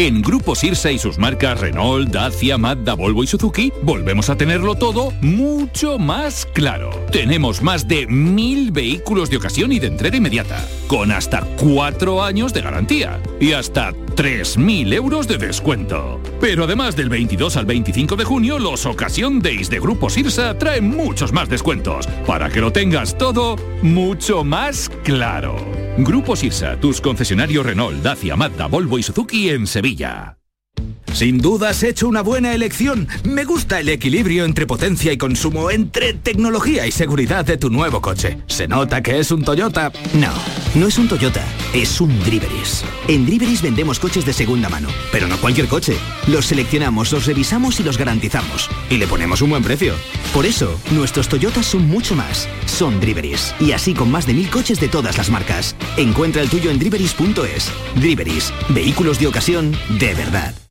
[0.00, 4.74] En Grupo Sirsa y sus marcas Renault, Dacia, Mazda, Volvo y Suzuki, volvemos a tenerlo
[4.74, 6.88] todo mucho más claro.
[7.12, 12.54] Tenemos más de mil vehículos de ocasión y de entrega inmediata, con hasta cuatro años
[12.54, 16.18] de garantía y hasta 3.000 euros de descuento.
[16.40, 20.88] Pero además del 22 al 25 de junio, los Ocasión Days de Grupo Sirsa traen
[20.88, 25.56] muchos más descuentos, para que lo tengas todo mucho más claro.
[25.98, 29.89] Grupo Sirsa, tus concesionarios Renault, Dacia, Mazda, Volvo y Suzuki en Sevilla.
[29.90, 30.39] Sevilla.
[31.12, 33.08] Sin duda has hecho una buena elección.
[33.24, 38.00] Me gusta el equilibrio entre potencia y consumo, entre tecnología y seguridad de tu nuevo
[38.00, 38.38] coche.
[38.46, 39.92] ¿Se nota que es un Toyota?
[40.14, 40.32] No,
[40.74, 41.44] no es un Toyota,
[41.74, 42.84] es un Driveris.
[43.08, 45.96] En Driveris vendemos coches de segunda mano, pero no cualquier coche.
[46.26, 48.70] Los seleccionamos, los revisamos y los garantizamos.
[48.88, 49.94] Y le ponemos un buen precio.
[50.32, 52.48] Por eso, nuestros Toyotas son mucho más.
[52.66, 53.54] Son Driveris.
[53.60, 55.76] Y así con más de mil coches de todas las marcas.
[55.96, 57.70] Encuentra el tuyo en driveris.es.
[57.96, 60.69] Driveris, vehículos de ocasión de verdad.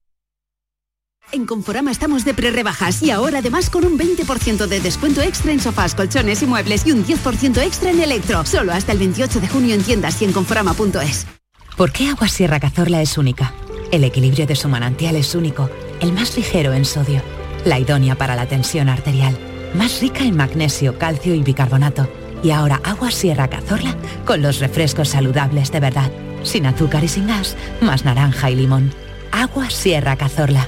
[1.32, 5.60] En Conforama estamos de pre-rebajas y ahora además con un 20% de descuento extra en
[5.60, 8.44] sofás, colchones y muebles y un 10% extra en electro.
[8.46, 11.28] Solo hasta el 28 de junio en tiendas y en conforama.es.
[11.78, 13.54] ¿Por qué Agua Sierra Cazorla es única?
[13.92, 15.70] El equilibrio de su manantial es único,
[16.00, 17.22] el más ligero en sodio,
[17.64, 19.38] la idónea para la tensión arterial,
[19.76, 22.10] más rica en magnesio, calcio y bicarbonato.
[22.42, 26.12] Y ahora Agua Sierra Cazorla con los refrescos saludables de verdad,
[26.42, 28.92] sin azúcar y sin gas, más naranja y limón.
[29.32, 30.68] Agua Sierra Cazorla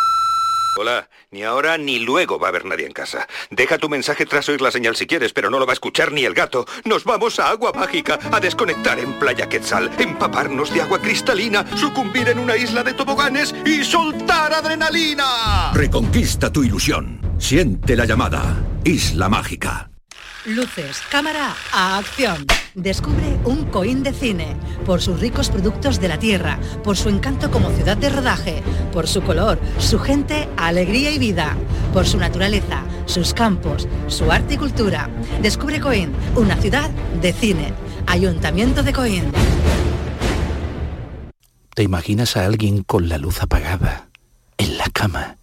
[0.77, 3.27] Hola, ni ahora ni luego va a haber nadie en casa.
[3.49, 6.11] Deja tu mensaje tras oír la señal si quieres, pero no lo va a escuchar
[6.13, 6.65] ni el gato.
[6.85, 12.29] Nos vamos a Agua Mágica, a desconectar en Playa Quetzal, empaparnos de agua cristalina, sucumbir
[12.29, 15.71] en una isla de toboganes y soltar adrenalina.
[15.73, 17.19] Reconquista tu ilusión.
[17.37, 18.55] Siente la llamada.
[18.85, 19.90] Isla Mágica.
[20.45, 22.47] Luces, cámara, a acción.
[22.73, 24.55] Descubre un Coín de cine,
[24.87, 29.07] por sus ricos productos de la tierra, por su encanto como ciudad de rodaje, por
[29.07, 31.55] su color, su gente, alegría y vida,
[31.93, 35.11] por su naturaleza, sus campos, su arte y cultura.
[35.43, 36.89] Descubre Coín, una ciudad
[37.21, 37.73] de cine.
[38.07, 39.31] Ayuntamiento de Coín.
[41.75, 44.07] ¿Te imaginas a alguien con la luz apagada,
[44.57, 45.37] en la cama,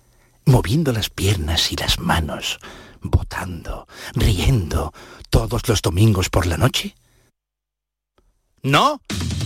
[0.44, 2.58] moviendo las piernas y las manos,
[3.02, 4.92] votando, riendo,
[5.30, 6.94] todos los domingos por la noche?
[8.62, 9.00] ¿No?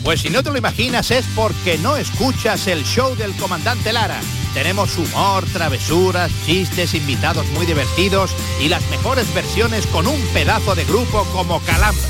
[0.05, 4.21] Pues si no te lo imaginas es porque no escuchas el show del comandante Lara.
[4.55, 10.85] Tenemos humor, travesuras, chistes, invitados muy divertidos y las mejores versiones con un pedazo de
[10.85, 12.03] grupo como Calambre.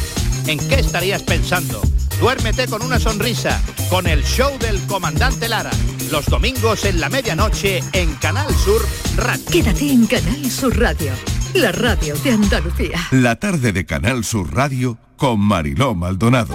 [0.46, 1.82] ¿En qué estarías pensando?
[2.20, 5.70] Duérmete con una sonrisa, con el show del comandante Lara.
[6.10, 8.82] Los domingos en la medianoche en Canal Sur
[9.16, 9.44] Radio.
[9.50, 11.12] Quédate en Canal Sur Radio,
[11.54, 12.98] la radio de Andalucía.
[13.10, 16.54] La tarde de Canal Sur Radio con Mariló Maldonado.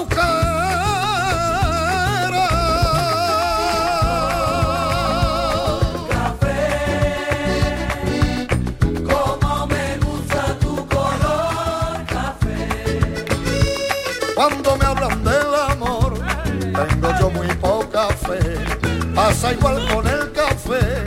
[19.49, 21.03] Igual con el café,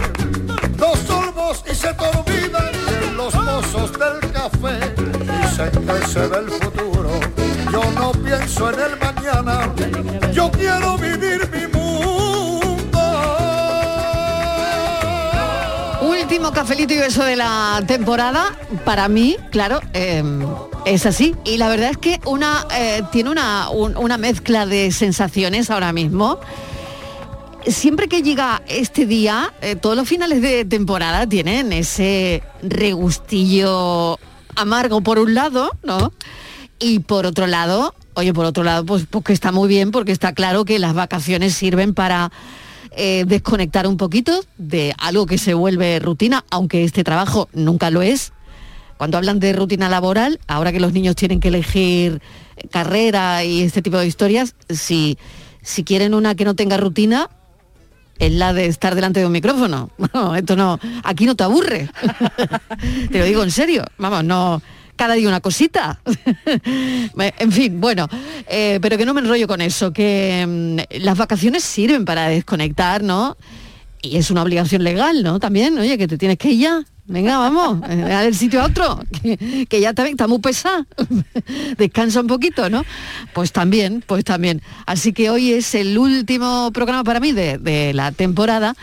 [0.76, 4.94] dos sorbos y se te olvidan los mozos del café.
[5.40, 7.10] Dicen que se ve el futuro,
[7.72, 9.72] yo no pienso en el mañana,
[10.32, 11.64] yo quiero vivir mi
[16.06, 20.22] Último cafelito y beso de la temporada, para mí, claro, eh,
[20.84, 21.36] es así.
[21.44, 25.92] Y la verdad es que una eh, tiene una, un- una mezcla de sensaciones ahora
[25.92, 26.40] mismo.
[27.66, 34.19] Siempre que llega este día, eh, todos los finales de temporada tienen ese regustillo
[34.55, 36.12] amargo por un lado, ¿no?
[36.78, 40.12] Y por otro lado, oye, por otro lado, pues, pues que está muy bien porque
[40.12, 42.31] está claro que las vacaciones sirven para
[42.96, 48.02] eh, desconectar un poquito de algo que se vuelve rutina, aunque este trabajo nunca lo
[48.02, 48.32] es.
[48.99, 52.20] Cuando hablan de rutina laboral, ahora que los niños tienen que elegir
[52.70, 55.19] carrera y este tipo de historias, si,
[55.62, 57.31] si quieren una que no tenga rutina,
[58.19, 59.90] es la de estar delante de un micrófono.
[60.37, 61.90] Esto no, aquí no te aburre.
[63.11, 63.84] te lo digo en serio.
[63.99, 64.62] Vamos, no,
[64.96, 66.00] cada día una cosita.
[67.38, 68.08] en fin, bueno,
[68.46, 73.02] eh, pero que no me enrollo con eso, que mm, las vacaciones sirven para desconectar,
[73.02, 73.37] ¿no?
[74.05, 75.41] Y es una obligación legal, ¿no?
[75.41, 76.85] También, oye, que te tienes que ir ya.
[77.06, 80.87] Venga, vamos, eh, del sitio a otro, que, que ya también está muy pesada.
[81.79, 82.85] Descansa un poquito, ¿no?
[83.33, 84.62] Pues también, pues también.
[84.87, 88.77] Así que hoy es el último programa para mí de, de la temporada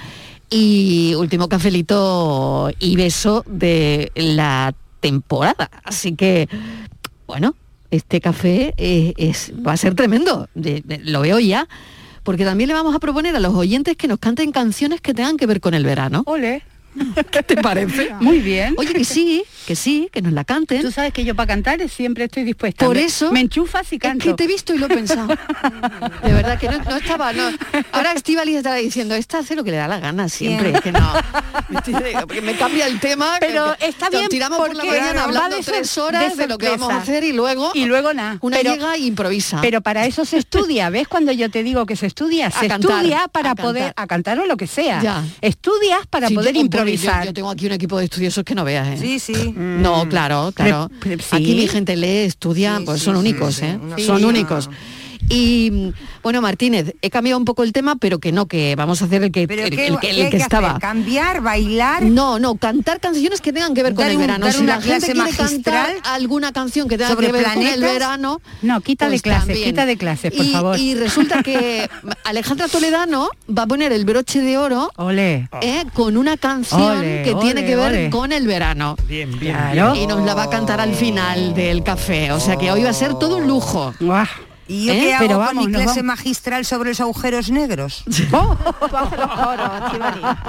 [0.50, 5.70] y último cafelito y beso de la temporada.
[5.84, 6.50] Así que,
[7.28, 7.56] bueno,
[7.92, 11.68] este café eh, es, va a ser tremendo, lo veo ya,
[12.24, 15.38] porque también le vamos a proponer a los oyentes que nos canten canciones que tengan
[15.38, 16.24] que ver con el verano.
[16.26, 16.64] Ole.
[17.32, 18.14] ¿Qué te parece?
[18.20, 18.76] Muy bien.
[18.78, 20.82] Oye, que sí, que sí, que nos la canten.
[20.82, 22.86] Tú sabes que yo para cantar siempre estoy dispuesta.
[22.86, 24.26] Por eso Me enchufas y canto.
[24.26, 25.28] Es que te he visto y lo he pensado.
[26.24, 27.32] De verdad que no, no estaba.
[27.32, 27.50] No.
[27.94, 30.74] Ahora Estivali estará diciendo, esta hace lo que le da la gana siempre.
[30.82, 31.14] Que no.
[32.44, 33.38] Me cambia el tema.
[33.40, 36.48] Pero que está nos bien tiramos por la mañana hablando de tres horas de, de
[36.50, 37.72] lo que vamos a hacer y luego.
[37.74, 38.38] Y luego nada.
[38.42, 39.60] Una Pero- llega e improvisa.
[39.62, 41.08] Pero para eso se estudia, ¿ves?
[41.08, 44.04] Cuando yo te digo que se estudia, A se cantar, estudia para a poder cantar.
[44.04, 45.02] a cantar o lo que sea.
[45.02, 45.24] Ya.
[45.42, 47.22] Estudias para Sí, poder yo- improvisar.
[47.24, 48.98] Yo, yo tengo aquí un equipo de estudiosos que no veas, ¿eh?
[49.00, 49.54] Sí, sí.
[49.62, 50.90] No, claro, claro.
[51.32, 53.80] Aquí mi gente lee, estudia, pues son únicos, ¿eh?
[53.98, 54.70] Son únicos.
[55.32, 55.94] Y
[56.24, 59.24] bueno, Martínez, he cambiado un poco el tema, pero que no, que vamos a hacer
[59.24, 60.70] el que, ¿Pero el, qué, el que, el qué hay que que estaba.
[60.72, 60.82] hacer?
[60.82, 62.04] ¿Cambiar, bailar?
[62.04, 64.46] No, no, cantar canciones que tengan que ver con el verano.
[64.46, 67.64] dar Si una la gente clase quiere cantar alguna canción que tenga que ver con
[67.64, 69.70] el verano, No, quita de pues clases, también.
[69.70, 70.80] quita de clases, por y, favor.
[70.80, 71.90] Y resulta que
[72.26, 75.50] Alejandra Toledano va a poner el broche de oro Ole.
[75.62, 75.84] ¿eh?
[75.94, 78.96] con una canción que tiene que ver con el verano.
[79.08, 79.56] Bien, bien.
[79.56, 79.96] Claro.
[79.96, 82.32] Y nos la va a cantar al final del café.
[82.32, 83.94] O sea que hoy va a ser todo un lujo.
[84.72, 85.00] ¿Y yo ¿Eh?
[85.02, 88.04] qué hago Pero con vamos, mi nos clase magistral sobre los agujeros negros?
[88.32, 88.58] Oh,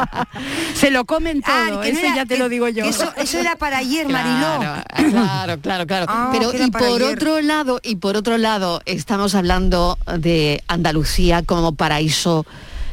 [0.75, 2.85] Se lo comen todo, Ah, no eso era- ya te que- lo digo yo.
[2.85, 4.83] Eso, eso era para ayer, Mariló.
[5.11, 6.07] Claro, claro, claro.
[6.09, 7.03] Ah, Pero y por ayer.
[7.03, 12.47] otro lado, y por otro lado, estamos hablando de Andalucía como paraíso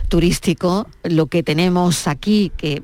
[0.07, 2.81] turístico, lo que tenemos aquí, que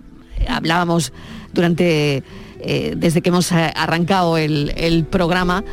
[0.48, 1.12] hablábamos
[1.54, 2.24] durante
[2.60, 5.64] eh, desde que hemos eh, arrancado el, el programa,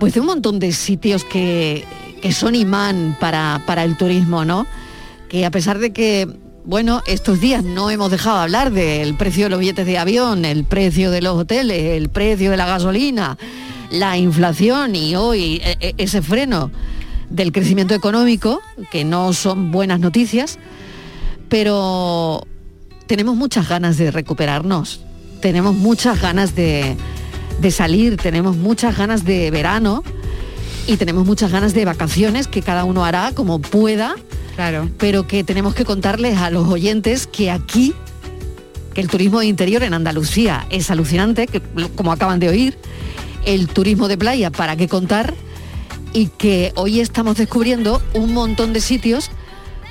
[0.00, 1.84] pues de un montón de sitios que,
[2.22, 4.66] que son imán para, para el turismo, ¿no?
[5.28, 6.26] Que a pesar de que,
[6.64, 10.46] bueno, estos días no hemos dejado de hablar del precio de los billetes de avión,
[10.46, 13.36] el precio de los hoteles, el precio de la gasolina,
[13.90, 16.70] la inflación y hoy eh, eh, ese freno
[17.28, 20.58] del crecimiento económico, que no son buenas noticias,
[21.50, 22.46] pero
[23.06, 25.02] tenemos muchas ganas de recuperarnos,
[25.42, 26.96] tenemos muchas ganas de,
[27.60, 30.02] de salir, tenemos muchas ganas de verano
[30.86, 34.14] y tenemos muchas ganas de vacaciones que cada uno hará como pueda,
[34.56, 34.88] Claro.
[34.98, 37.94] pero que tenemos que contarles a los oyentes que aquí,
[38.94, 41.60] que el turismo de interior en Andalucía es alucinante, que,
[41.94, 42.78] como acaban de oír,
[43.44, 45.34] el turismo de playa, para qué contar,
[46.12, 49.30] y que hoy estamos descubriendo un montón de sitios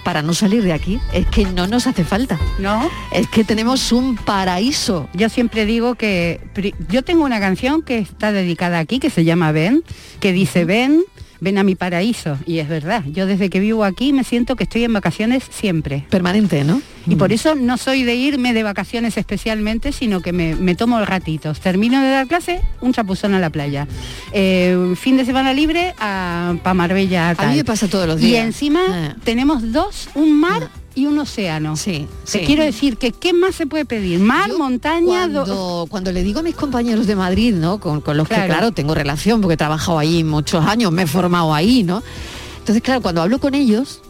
[0.03, 0.99] para no salir de aquí.
[1.13, 2.39] Es que no nos hace falta.
[2.59, 2.89] ¿No?
[3.11, 5.09] Es que tenemos un paraíso.
[5.13, 6.41] Yo siempre digo que
[6.89, 9.83] yo tengo una canción que está dedicada aquí, que se llama Ven,
[10.19, 11.03] que dice ven,
[11.41, 12.37] ven a mi paraíso.
[12.45, 16.05] Y es verdad, yo desde que vivo aquí me siento que estoy en vacaciones siempre.
[16.09, 16.81] Permanente, ¿no?
[17.07, 21.03] Y por eso no soy de irme de vacaciones especialmente, sino que me, me tomo
[21.03, 21.59] ratitos.
[21.59, 23.87] Termino de dar clase, un chapuzón a la playa.
[24.31, 27.29] Eh, fin de semana libre a pa Marbella.
[27.29, 27.49] A tal.
[27.49, 28.45] mí me pasa todos los Y días.
[28.45, 29.15] encima Eh.
[29.23, 31.75] tenemos dos, un mar y un océano.
[31.75, 32.45] Sí, Te sí.
[32.45, 34.19] quiero decir que ¿qué más se puede pedir?
[34.19, 37.79] Mar, montaña, do- cuando, cuando le digo a mis compañeros de Madrid, ¿no?
[37.79, 38.49] Con, con los que, Claro.
[38.53, 42.01] claro, tengo relación, porque he trabajado ahí muchos años, me he formado ahí, ¿no?
[42.59, 44.01] Entonces, claro, cuando hablo con ellos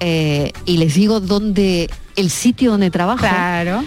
[0.00, 3.84] eh, y les digo dónde, el sitio donde trabajo, Claro.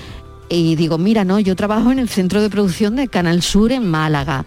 [0.50, 3.88] y digo, mira, no, yo trabajo en el centro de producción de Canal Sur en
[3.90, 4.46] Málaga.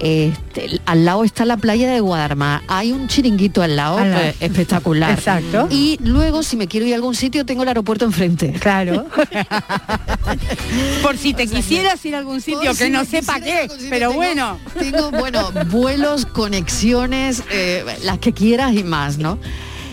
[0.00, 2.62] Este, al lado está la playa de Guadarmar.
[2.68, 4.24] Hay un chiringuito al lado, Al lado.
[4.40, 5.12] espectacular.
[5.12, 5.68] Exacto.
[5.70, 8.52] Y luego, si me quiero ir a algún sitio, tengo el aeropuerto enfrente.
[8.60, 9.06] Claro.
[11.02, 14.14] Por si te quisieras ir a algún sitio que si no sepa qué, pero tengo-
[14.14, 14.58] bueno.
[14.78, 19.38] Tengo, bueno, vuelos, conexiones, eh, las que quieras y más, ¿no?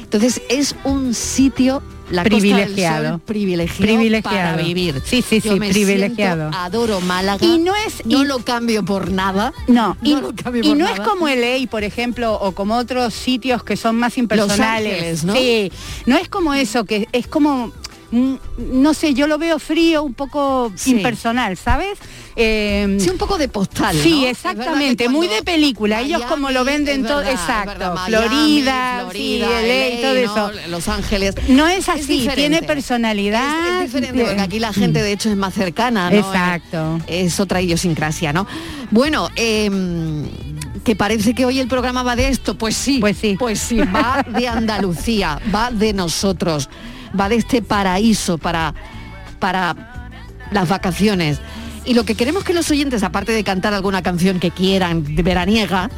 [0.04, 1.82] Entonces es un sitio
[2.12, 3.10] la Costa del Privilegiado.
[3.10, 4.38] Sol, privilegiado, Privilegiado.
[4.52, 5.02] para vivir.
[5.06, 6.50] Sí, sí, Yo sí, me privilegiado.
[6.52, 7.46] siento- adoro Málaga.
[7.46, 9.54] Y no es- no y- lo cambio por nada.
[9.68, 10.96] No, y, No lo cambio y por no nada.
[10.98, 14.94] es como LA, por ejemplo, o como otros sitios que son más impersonales.
[14.94, 15.34] Ángeles, ¿no?
[15.36, 15.72] Sí,
[16.06, 17.72] no es como eso, que es como,
[18.12, 18.34] mm,
[18.74, 20.92] no sé, yo lo veo frío, un poco Sí.
[20.92, 21.98] impersonal, ¿sabes?
[22.36, 23.96] Eh, Sí, un poco de postal.
[23.96, 26.02] Sí, exactamente, muy de película.
[26.02, 27.78] Ellos como lo venden todo, exacto.
[27.80, 30.52] verdad, Florida, Florida, sí, LA, todo eso.
[30.52, 30.68] ¿no?
[30.70, 31.36] Los Ángeles.
[31.50, 33.84] No es así, tiene personalidad.
[33.84, 36.18] Es, es diferente, porque aquí la gente de hecho es más cercana, ¿no?
[36.18, 37.00] Exacto.
[37.08, 38.48] Es otra idiosincrasia, ¿no?
[38.92, 40.28] Bueno, em,
[40.84, 43.36] que parece que hoy el programa va de esto, pues sí, Pues sí.
[43.38, 46.70] pues sí, va de Andalucía, va de nosotros,
[47.20, 48.74] va de este paraíso para,
[49.40, 50.10] para
[50.52, 51.40] las vacaciones.
[51.86, 55.90] Y lo que queremos que los oyentes, aparte de cantar alguna canción que quieran, veraniega,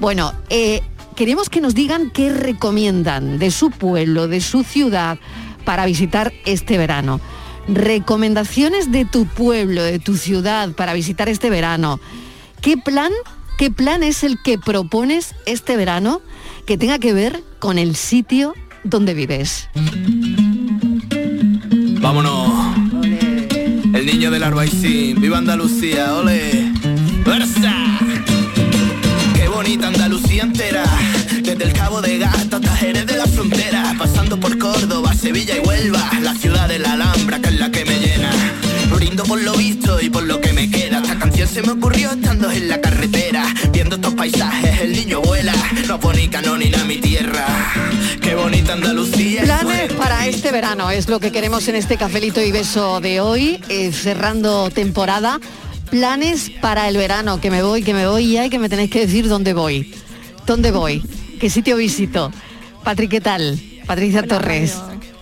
[0.00, 0.80] bueno, eh,
[1.14, 5.18] queremos que nos digan qué recomiendan de su pueblo, de su ciudad,
[5.64, 7.20] para visitar este verano.
[7.68, 12.00] Recomendaciones de tu pueblo, de tu ciudad, para visitar este verano.
[12.62, 13.12] ¿Qué plan,
[13.58, 16.22] qué plan es el que propones este verano
[16.66, 19.68] que tenga que ver con el sitio donde vives?
[24.06, 26.72] Niño del Arbaicín, viva Andalucía, ole.
[27.24, 27.74] ¡Fuerza!
[29.34, 30.84] Qué bonita Andalucía entera.
[31.42, 33.96] Desde el Cabo de Gata hasta Jerez de la Frontera.
[33.98, 36.08] Pasando por Córdoba, Sevilla y Huelva.
[36.22, 38.30] La ciudad de la Alhambra, que es la que me llena.
[38.94, 41.00] Brindo por lo visto y por lo que me queda.
[41.00, 43.44] Esta canción se me ocurrió estando en la carretera.
[43.72, 45.52] Viendo estos paisajes, el niño vuela.
[45.88, 47.46] No pone canónina mi tierra.
[48.20, 49.42] Qué bonita Andalucía.
[49.42, 53.20] es Planes para este verano es lo que queremos en este cafelito y beso de
[53.20, 55.38] hoy, eh, cerrando temporada.
[55.90, 58.90] Planes para el verano, que me voy, que me voy ya y que me tenéis
[58.90, 59.94] que decir dónde voy.
[60.44, 61.02] ¿Dónde voy?
[61.40, 62.32] ¿Qué sitio visito?
[62.82, 63.60] Patrick, ¿qué tal?
[63.86, 64.74] Patricia Torres.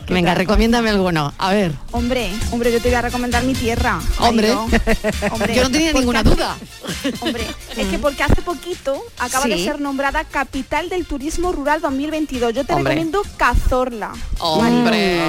[0.08, 1.34] Venga, recomiéndame alguno.
[1.36, 1.72] A ver.
[1.96, 4.00] Hombre, hombre, yo te voy a recomendar mi tierra.
[4.18, 4.52] Hombre.
[5.30, 6.56] Hombre, Yo no tenía ninguna hace- duda.
[7.20, 7.46] Hombre,
[7.76, 12.52] es que porque hace poquito acaba de ser nombrada capital del turismo rural 2022.
[12.52, 12.94] Yo te Hombre.
[12.94, 14.10] recomiendo Cazorla.
[14.40, 15.20] Hombre.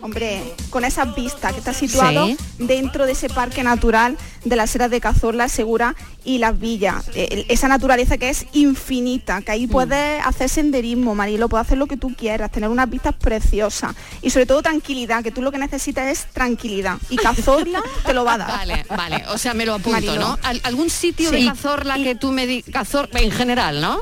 [0.00, 2.36] Hombre, con esas vistas que está situado Sí.
[2.58, 5.94] dentro de ese parque natural de las Heras de Cazorla, Segura
[6.24, 7.04] y Las Villas.
[7.14, 9.70] Eh, esa naturaleza que es infinita, que ahí Mm.
[9.70, 14.30] puedes hacer senderismo, Marilo, puedes hacer lo que tú quieras, tener unas vistas preciosas y
[14.30, 16.96] sobre todo tranquilidad, que tú lo que necesitas es tranquilidad.
[17.10, 18.48] Y Cazorla te lo va a dar.
[18.50, 19.24] Vale, vale.
[19.28, 20.16] O sea, me lo apunto.
[20.16, 20.38] ¿no?
[20.42, 21.44] Al- ¿Algún sitio de.
[21.44, 22.88] Cazorla que tú me digas?
[23.12, 24.00] En general, ¿no?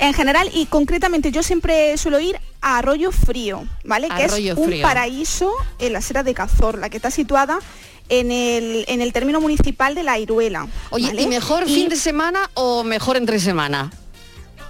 [0.00, 4.08] En general y concretamente yo siempre suelo ir a Arroyo Frío, ¿vale?
[4.08, 4.82] que es un Frío.
[4.82, 7.60] paraíso en la Sierra de Cazorla, que está situada
[8.08, 10.66] en el, en el término municipal de La Iruela.
[10.90, 11.22] Oye, ¿vale?
[11.22, 13.92] ¿y mejor fin de semana o mejor entre semana?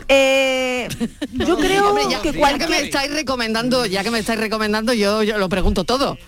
[0.08, 0.88] Eh,
[1.32, 2.68] yo creo Hombre, ya, que ya que cualquier...
[2.70, 6.18] me estáis recomendando, ya que me estáis recomendando, yo, yo lo pregunto todo.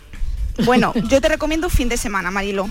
[0.65, 2.69] Bueno, yo te recomiendo fin de semana, Marilo.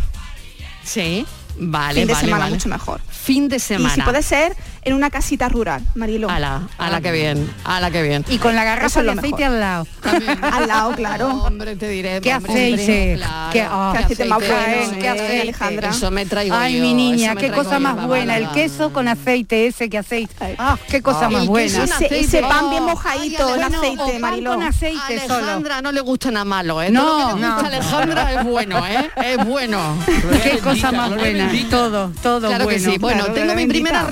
[0.83, 1.25] Sí,
[1.57, 2.55] vale, fin de vale, semana vale.
[2.55, 3.01] mucho mejor.
[3.09, 3.93] Fin de semana.
[3.93, 6.29] Y si puede ser en una casita rural, Marilo.
[6.29, 8.23] Ala, ala que bien, ala que bien.
[8.29, 9.53] Y con la garrafa de aceite mejor.
[9.55, 9.87] al lado.
[10.41, 11.27] Al lado, claro.
[11.43, 12.21] Hombre, te diré.
[12.21, 15.41] Qué hombre, aceite, claro, qué- oh, Qué aceite más bueno, qué aceite.
[15.41, 15.89] Alejandra.
[15.89, 18.37] Eso me traigo Ay, yo, mi niña, qué cosa más buena.
[18.37, 20.55] El queso con aceite ese que aceite.
[20.59, 21.75] Ah, qué cosa El más buena.
[21.77, 22.19] en Ese, aceite.
[22.19, 24.51] ese pan bien mojadito Ay, bueno, aceite, o pan Mariló.
[24.51, 25.33] con aceite solo.
[25.37, 26.91] Alejandra no le gusta nada malo, ¿eh?
[26.91, 27.55] No, Todo lo que le gusta no.
[27.55, 29.09] a Alejandra es bueno, ¿eh?
[29.25, 29.97] Es bueno.
[30.43, 31.51] Qué cosa más buena.
[31.71, 32.69] Todo, todo Claro bueno.
[32.85, 32.97] que sí.
[32.99, 34.11] Bueno, Claro, tengo la mi primera bendita.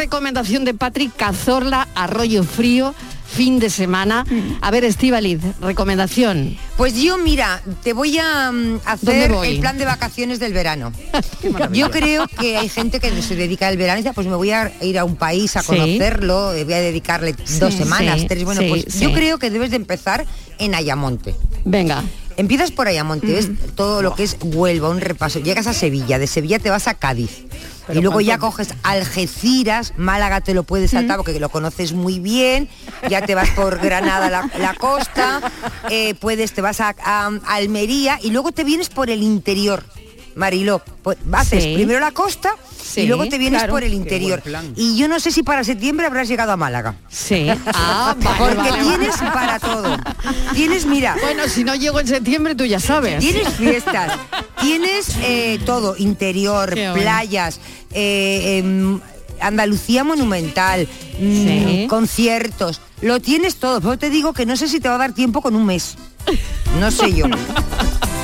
[0.65, 2.93] De Patrick Cazorla, Arroyo Frío,
[3.27, 4.25] fin de semana.
[4.61, 6.55] A ver, Estivaliz, recomendación.
[6.77, 9.47] Pues yo, mira, te voy a mm, ¿Dónde hacer voy?
[9.47, 10.91] el plan de vacaciones del verano.
[11.73, 14.51] yo creo que hay gente que se dedica al verano y dice, pues me voy
[14.51, 15.67] a ir a un país a Sí.
[15.67, 18.43] conocerlo, eh, voy a dedicarle dos semanas, sí, tres.
[18.43, 18.99] Bueno, sí, pues sí.
[19.03, 20.25] yo creo que debes de empezar
[20.59, 21.33] en Ayamonte.
[21.65, 22.03] Venga.
[22.37, 25.39] Empiezas por Ayamonte, ves todo lo que es Huelva, un repaso.
[25.39, 27.45] Llegas a Sevilla, de Sevilla te vas a Cádiz.
[27.93, 32.69] y luego ya coges Algeciras, Málaga te lo puedes saltar porque lo conoces muy bien,
[33.09, 35.41] ya te vas por Granada la, la costa,
[35.89, 39.83] eh, puedes, te vas a, a Almería y luego te vienes por el interior.
[40.35, 41.73] Mariló, pues, haces Sí.
[41.75, 43.73] primero la costa Sí, y luego te vienes claro.
[43.73, 44.43] por el interior.
[44.75, 46.95] Y yo no sé si para septiembre habrás llegado a Málaga.
[47.09, 47.47] Sí.
[47.75, 48.97] Ah, vale, Porque vale, vale.
[48.97, 49.97] tienes para todo.
[50.53, 51.15] Tienes, mira.
[51.21, 53.19] Bueno, si no llego en septiembre, tú ya sabes.
[53.19, 54.17] Tienes fiestas,
[54.61, 57.59] tienes eh, todo, interior, Qué playas,
[57.91, 58.99] eh, em,
[59.39, 60.87] Andalucía monumental,
[61.19, 63.81] mm, conciertos, lo tienes todo.
[63.81, 65.95] Pero te digo que no sé si te va a dar tiempo con un mes.
[66.79, 67.25] No sé yo.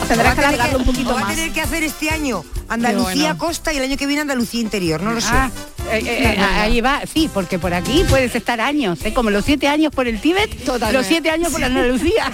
[0.08, 3.38] Tendrás que alargarlo un poquito va a tener que hacer este año Andalucía bueno.
[3.38, 5.28] costa y el año que viene Andalucía interior, no lo sé.
[5.32, 5.52] Ah,
[5.92, 9.14] eh, eh, eh, ahí va, sí, porque por aquí puedes estar años, ¿eh?
[9.14, 10.94] como los siete años por el Tíbet, Totalmente.
[10.94, 12.32] los siete años por Andalucía.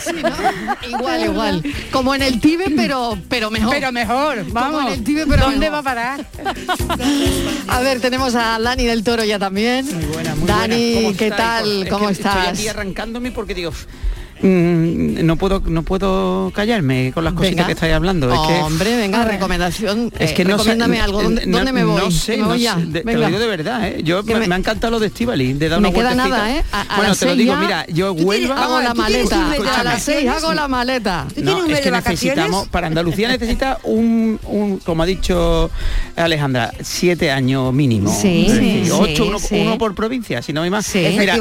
[0.90, 1.64] Igual, igual.
[1.92, 3.74] Como en el Tíbet, pero, pero mejor.
[3.74, 4.74] Pero mejor, vamos.
[4.76, 5.76] Como en el Tíbet, pero ¿Dónde mejor.
[5.76, 6.26] va a parar?
[7.68, 9.86] A ver, tenemos a Dani del Toro ya también.
[10.46, 11.38] Dani, ¿Cómo ¿qué estáis?
[11.38, 11.84] tal?
[11.84, 12.36] Es ¿Cómo que estás?
[12.38, 13.72] Estoy aquí arrancándome porque digo,
[14.42, 17.66] mm, no puedo no puedo callarme con las cositas Venga.
[17.68, 18.32] que estáis hablando.
[18.32, 20.12] Es que, Hombre, venga, recomendación.
[20.20, 21.24] es eh, que no sé, recomiéndame algo.
[21.24, 22.02] ¿Dónde, no- dónde me voy?
[22.02, 22.76] No sé, Me no voy sé, ya.
[22.76, 24.02] de- te lo digo de verdad, ¿eh?
[24.04, 26.38] Yo me, me- me ha encantado lo de Estivali, de dar Me una queda vueltecita.
[26.38, 26.64] nada, ¿eh?
[26.72, 28.64] A- a bueno, te lo digo, ya- mira, yo ¿Tú tienes- Huelva...
[28.64, 29.80] hago la ¿tú tienes maleta.
[29.80, 31.26] A las seis hago la maleta.
[31.34, 35.06] ¿Tú No, tienes un mes es que necesitamos, para Andalucía necesita un, un, como ha
[35.06, 35.70] dicho
[36.16, 38.12] Alejandra, siete años mínimo.
[38.14, 40.94] Sí, sí, ocho, uno, por provincia, si no hay más.
[40.96, 41.36] Mira,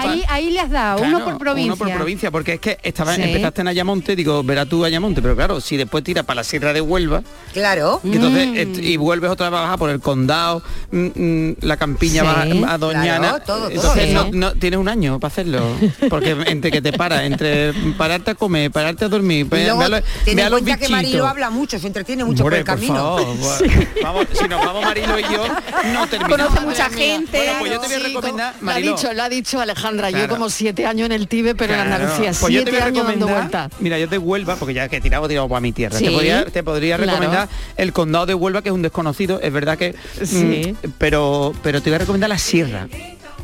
[0.00, 1.76] ahí, ahí le has dado, uno por provincia.
[2.10, 3.22] Por provincia, porque es que estaba, Sí.
[3.22, 6.72] empezaste en Ayamonte, digo, verás tú Ayamonte, pero claro, si después tiras para la Sierra
[6.72, 8.00] de Huelva, Claro.
[8.02, 8.56] y entonces Mm.
[8.56, 12.60] et- y vuelves otra vez a bajar por el condado, mm, mm, la campiña Sí.
[12.62, 13.70] va a Doñana, Claro, todo, todo.
[13.70, 14.12] entonces Sí.
[14.14, 15.62] no, no- tienes un año para hacerlo,
[16.08, 19.84] porque entre que te para, entre pararte a comer, pararte a dormir, ve, luego, ve
[19.84, 22.42] a los, ten ve a en los cuenta que Marilo habla mucho, se entretiene mucho
[22.42, 22.94] Hombre, por el camino.
[23.18, 23.36] favor,
[24.02, 25.44] vamos, si nos vamos Marilo y yo,
[25.92, 26.48] no terminamos.
[26.48, 27.38] Conoce mucha gente.
[27.38, 30.10] Bueno, pues yo te voy a recomendar, como- lo ha dicho, lo ha dicho Alejandra.
[30.10, 30.34] Yo Claro.
[30.34, 31.90] como siete años en el Tíbet, pero en Claro.
[32.02, 32.32] Andalucía.
[32.40, 33.72] Pues yo te siete voy a años dando recomendar- vueltas.
[33.80, 35.98] Mira, yo te Huelva, porque ya que he tirado, he tirado para mi tierra.
[35.98, 37.12] Sí, te podría, te podría claro.
[37.12, 39.40] recomendar el condado de Huelva, que es un desconocido.
[39.40, 39.94] Es verdad que.
[40.22, 40.74] Sí.
[40.82, 42.88] mm, pero, pero te voy a recomendar la sierra.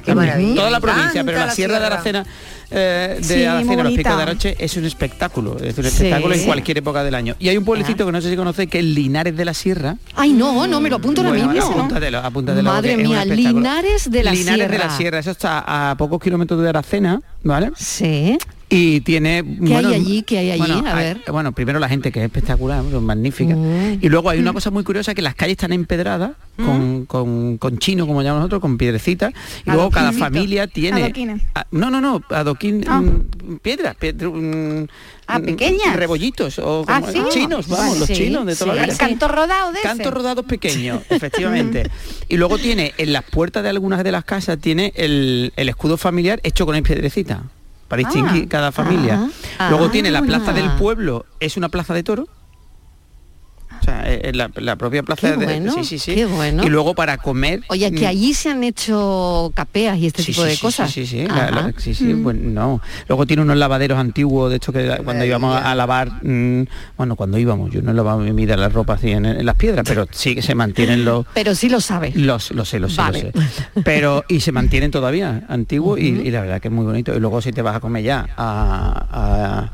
[0.04, 1.95] Qué maravilla, Toda la provincia, pero encanta la, la sierra de sierra.
[1.97, 2.26] Aracena.
[2.70, 5.88] Eh, de Sí, muy Aracena, los picos de Aroche, es un espectáculo, es un Sí.
[5.88, 7.34] espectáculo en cualquier época del año.
[7.38, 9.96] Y hay un pueblecito que no sé si conoce que es Linares de la Sierra.
[10.14, 11.70] Ay, no, no, me lo apunto ahora Bueno, mismo.
[11.72, 13.24] apúntatelo, apúntatelo, Madre es mía.
[13.24, 14.96] Linares de la Linares de la Sierra.
[14.96, 17.70] Sierra, eso está a pocos kilómetros de Aracena, ¿vale?
[17.76, 18.36] Sí.
[18.68, 19.44] Y tiene...
[19.64, 20.22] ¿Qué hay allí?
[20.22, 20.72] ¿Qué hay allí?
[20.72, 21.20] Bueno, A hay- ver.
[21.30, 23.54] bueno, primero la gente que es espectacular, bueno, magnífica.
[23.54, 23.98] Mm.
[24.02, 27.78] Y luego hay una cosa muy curiosa que las calles están empedradas con, con, con
[27.78, 29.32] chino, como llamamos nosotros, con piedrecitas.
[29.64, 31.12] Y luego cada familia tiene...
[31.54, 33.00] Ah, no, no, no, adoquín, Ah.
[33.02, 34.86] mm, piedras, piedra, mm,
[35.28, 35.96] Ah, mm, pequeñas.
[35.96, 37.20] Rebollitos, o Ah, ¿sí?
[37.30, 38.78] chinos, vamos, los chinos de toda sí.
[38.80, 38.96] la vida.
[38.96, 39.80] Canto rodado de.
[39.80, 41.90] Cantos rodados pequeños, efectivamente.
[42.28, 45.96] y luego tiene en las puertas de algunas de las casas tiene el, el escudo
[45.96, 47.42] familiar hecho con piedrecita
[47.88, 48.49] para distinguir Ah.
[48.49, 49.28] cada familia.
[49.58, 49.68] Ah.
[49.70, 50.54] luego tiene la plaza Ah.
[50.54, 52.28] del pueblo, es una plaza de toro.
[53.80, 56.15] O sea, eh, eh, la, la propia plaza Qué de bueno, sí, sí, sí.
[56.15, 56.65] qué bueno.
[56.65, 57.60] Y luego para comer.
[57.69, 60.91] Oye, que mm, allí se han hecho capeas y este Sí, tipo de sí, cosas.
[60.91, 61.73] Sí, sí, sí, la- la- Ajá.
[61.76, 62.80] sí, sí, bueno, no.
[63.08, 66.65] Luego tiene unos lavaderos antiguos, de hecho que cuando íbamos a, a lavar, mm,
[66.97, 69.84] bueno, cuando íbamos, yo no lavaba mi vida la ropa así en, en las piedras,
[69.86, 72.12] pero sí que se mantienen los Pero sí lo sabe.
[72.15, 73.30] los, lo sé, lo sé, Vale.
[73.34, 73.62] lo sé.
[73.84, 77.15] Pero, y se mantienen todavía antiguos y, y la verdad que es muy bonito.
[77.15, 79.71] Y luego si te vas a comer ya a,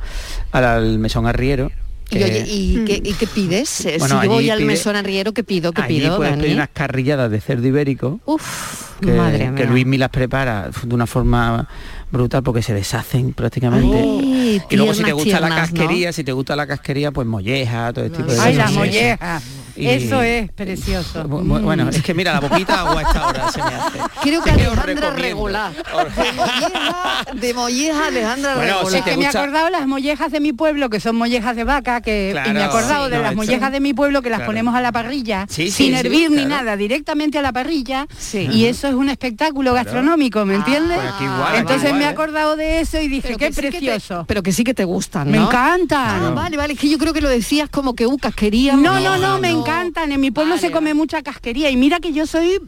[0.52, 1.70] a- al mesón arriero,
[2.12, 3.84] Y, oye, ¿y, qué, y qué pides?
[3.86, 5.72] Eh, Bueno, si voy al pide- mesón arriero, ¿qué pido?
[5.72, 6.42] ¿Qué allí pido, puedes Dani?
[6.42, 8.20] pedir unas carrilladas de cerdo ibérico.
[8.26, 9.54] Uf, que, madre mía.
[9.54, 11.68] que Luis me las prepara de una forma
[12.10, 13.98] brutal porque se deshacen prácticamente.
[13.98, 17.26] Ay, y luego si te tiernas, gusta la casquería, si te gusta la casquería, pues
[17.26, 18.56] molleja, todo este tipo de Ay, cosas.
[18.56, 18.78] la Sí, sí.
[18.78, 19.42] molleja.
[19.76, 21.24] Y- Eso es precioso.
[21.24, 23.98] Bu- Bueno, es que mira, la boquita agua a esta hora se me hace.
[24.22, 25.72] Creo que Alejandra regular.
[26.12, 28.92] De molleja, de molleja Alejandra Bueno, regular.
[28.92, 31.64] si Es que me he acordado las mollejas de mi pueblo, que son mollejas de
[31.64, 34.30] vaca, que y me he acordado sí, de no, las mollejas de mi pueblo que
[34.30, 34.48] las Claro.
[34.50, 36.48] ponemos a la parrilla, Sí, sí, sin sí, hervir ni claro.
[36.50, 38.06] nada, directamente a la parrilla.
[38.18, 38.48] Sí.
[38.52, 40.98] Y eso es un espectáculo gastronómico, ¿me entiendes?
[40.98, 42.06] Pues aquí igual, Entonces me he ¿eh?
[42.08, 44.24] acordado de eso y dije, Pero qué que te- precioso.
[44.26, 45.46] pero que sí que te gustan, Me ¿no?
[45.46, 46.24] encantan.
[46.24, 48.74] Ah, vale, vale, es que yo creo que lo decías como que uh, casquería.
[48.76, 50.12] No, no, no, me encantan.
[50.12, 52.60] En mi pueblo se come mucha casquería y mira que yo soy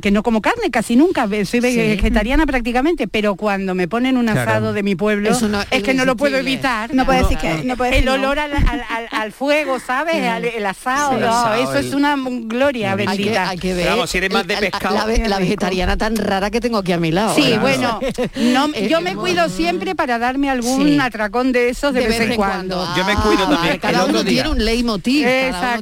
[0.00, 1.60] que no como carne casi nunca, soy Sí.
[1.60, 4.40] vegetariana prácticamente, pero cuando me ponen un Claro.
[4.50, 6.94] asado de mi pueblo Eso no- es que no lo puedo evitar.
[6.94, 8.24] No puedes decir que- no puedes el decir no.
[8.26, 10.16] olor al, al- al- al fuego, ¿sabes?
[10.26, 13.48] Al- el asado, Sí, no, el eso es una gloria Hay que, bendita.
[13.50, 13.88] hay que ver.
[13.88, 14.94] Vamos, si eres más de pescado.
[14.94, 17.34] La, ve- la vegetariana tan rara que tengo aquí a mi lado.
[17.34, 18.00] Sí, bueno,
[18.36, 20.98] no, yo me cuido siempre para darme algún Sí.
[21.00, 22.86] atracón de esos de, vez, en cuando.
[22.96, 23.78] Yo me cuido Ah, también.
[23.78, 25.26] Cada El uno otro día- tiene un leitmotiv.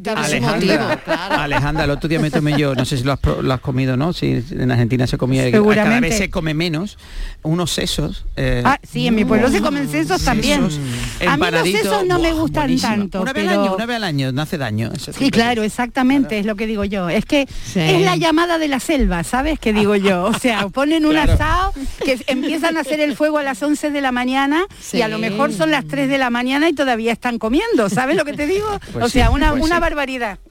[0.02, 3.18] cada uno Alejandra, Alejandra, el otro día me tomé yo, no sé si lo has,
[3.18, 4.12] pro- lo has comido, ¿no?
[4.12, 6.98] Si en Argentina se comía, cada vez se come menos,
[7.42, 8.24] unos sesos.
[8.36, 10.64] eh, Ah, sí, en mi pueblo se comen sesos también.
[10.70, 10.80] sesos
[11.26, 12.90] A mí los sesos no me gustan buenísimo.
[12.92, 13.20] tanto.
[13.22, 14.90] Una vez pero- al año, una vez al año, no hace daño.
[14.94, 17.08] eso Sí, claro, exactamente, es lo que digo yo.
[17.08, 17.42] Es que
[17.74, 19.58] es la llamada de la selva, ¿sabes?
[19.58, 20.24] Que digo yo.
[20.24, 21.32] O sea, ponen un Claro.
[21.32, 21.72] asado,
[22.04, 25.18] que empiezan a hacer el fuego a las 11 de la mañana y a lo
[25.18, 28.46] mejor son las 3 de la mañana y todavía están comiendo, ¿sabes lo que te
[28.46, 28.66] digo?
[28.92, 29.80] Pues o sí, sea, una, pues una sí.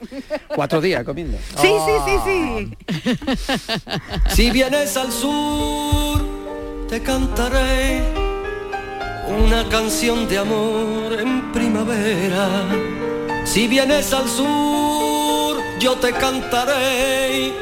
[0.55, 1.37] Cuatro días comiendo.
[1.61, 2.75] Sí, sí, sí, sí.
[4.29, 6.21] Si vienes al sur,
[6.87, 8.01] te cantaré
[9.27, 12.65] una canción de amor en primavera.
[13.45, 17.53] Si vienes al sur, yo te cantaré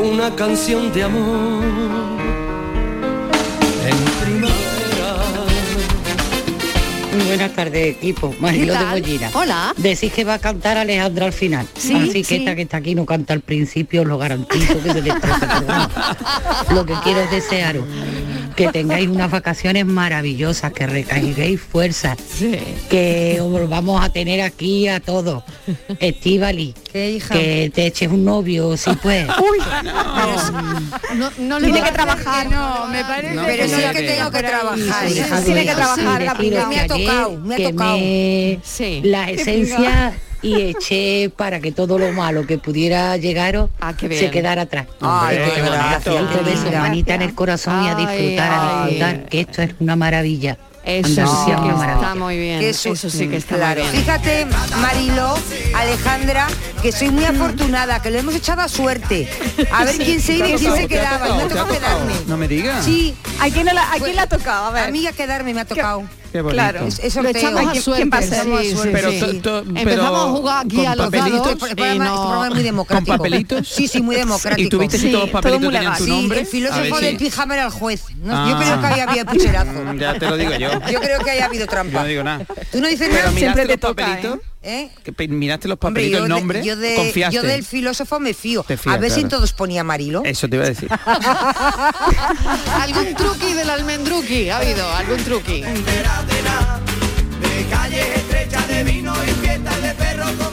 [0.00, 2.19] una canción de amor
[7.26, 8.34] buenas tardes, equipo.
[8.40, 9.00] Marilo ¿Qué de tal?
[9.00, 9.30] Bollira.
[9.34, 9.74] Hola.
[9.76, 11.66] Decís que va a cantar Alejandra al final.
[11.76, 12.36] Sí, Así que sí.
[12.36, 15.88] esta que está aquí no canta al principio, os lo garantizo que se destroza.
[16.72, 17.84] Lo que quiero es desearos
[18.56, 22.16] que tengáis unas vacaciones maravillosas, que recaigáis fuerzas,
[22.88, 25.42] que os volvamos a tener aquí a todos.
[25.98, 29.28] Estivali, que te eches un novio, si puedes.
[31.16, 32.50] No, no le Tiene que trabajar.
[32.50, 35.08] No, me parece No, Pero sí que tengo que trabajar.
[35.08, 36.66] Sí, sí, Tiene que sí, trabajar sí, la.
[36.66, 37.96] Me ha tocado, me ha tocado.
[37.98, 39.00] me- Sí.
[39.04, 44.08] las Qué esencias y eché para que todo lo malo que pudiera llegaros Ah, qué
[44.18, 44.86] se quedara atrás.
[45.00, 46.80] Ay, Así qué besos, linda.
[46.80, 48.90] manita en el corazón y a Ay, disfrutar, a ay.
[48.94, 50.56] disfrutar, que esto es una maravilla.
[50.82, 52.74] Eso Andalucía sí que está muy bien.
[52.74, 53.82] Su- Eso sí que está claro.
[53.82, 54.02] muy bien.
[54.02, 54.46] Fíjate,
[54.80, 55.34] Marilo,
[55.74, 56.46] Alejandra,
[56.82, 59.28] que soy muy afortunada, que lo hemos echado a suerte.
[59.72, 61.28] A ver quién se iba y quién se quedaba.
[61.28, 62.12] Y me ha tocado quedarme.
[62.26, 62.82] No me digas.
[62.84, 63.14] Sí.
[63.40, 64.66] ¿A quién, no la- a quién le ha tocado?
[64.66, 64.84] A ver.
[64.84, 66.00] A mí a quedarme me ha tocado.
[66.00, 66.50] Qué bonito.
[66.54, 66.86] Claro.
[66.86, 68.42] Es, es Lo echamos a ¿Quién- suerte, quién va a ser?
[68.44, 69.18] sí, Más sí, suerte, Pero, sí.
[69.20, 72.46] to- to- Empezamos pero a jugar aquí a los papelitos, dados Este programa, este programa
[72.48, 73.08] es muy democrático.
[73.10, 73.68] ¿Con papelitos?
[73.68, 74.66] Sí, sí, muy democrático.
[74.66, 75.98] ¿Y tuviste si todos los todo papelitos muy tenían legal.
[75.98, 76.40] tu Sí, nombre?
[76.40, 78.02] el filósofo ver del pijama era el juez.
[78.22, 78.60] No, Yo Ah.
[78.62, 79.94] creo que ahí había pucherazo.
[79.98, 80.70] Ya te lo digo yo.
[80.90, 82.00] Yo creo que ahí ha habido Yo trampa.
[82.02, 82.44] no digo nada.
[82.70, 83.38] ¿Tú no dices Pero nada?
[83.38, 84.49] Siempre te los toca, papelitos, ¿Eh?
[84.60, 87.34] Que pe- miraste los Hombre, papelitos, yo, el de- nombre, yo, de- confiaste.
[87.36, 88.62] yo del filósofo me fío.
[88.62, 89.38] Te fías, a ver si en claro.
[89.38, 90.22] todos ponía Marilo.
[90.24, 90.88] Eso te iba a decir.
[92.80, 94.50] ¿Algún truqui del almendruqui?
[94.50, 95.64] ¿Ha habido algún truqui?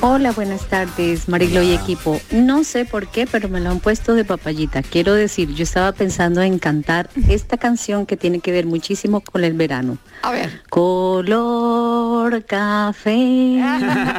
[0.01, 2.19] Hola, buenas tardes, Marilo y equipo.
[2.31, 4.83] No sé por qué, pero me lo han puesto de papayita.
[4.83, 9.43] Quiero decir, yo estaba pensando en cantar esta canción que tiene que ver muchísimo con
[9.43, 9.97] el verano.
[10.21, 10.61] A ver.
[10.69, 13.63] Color café,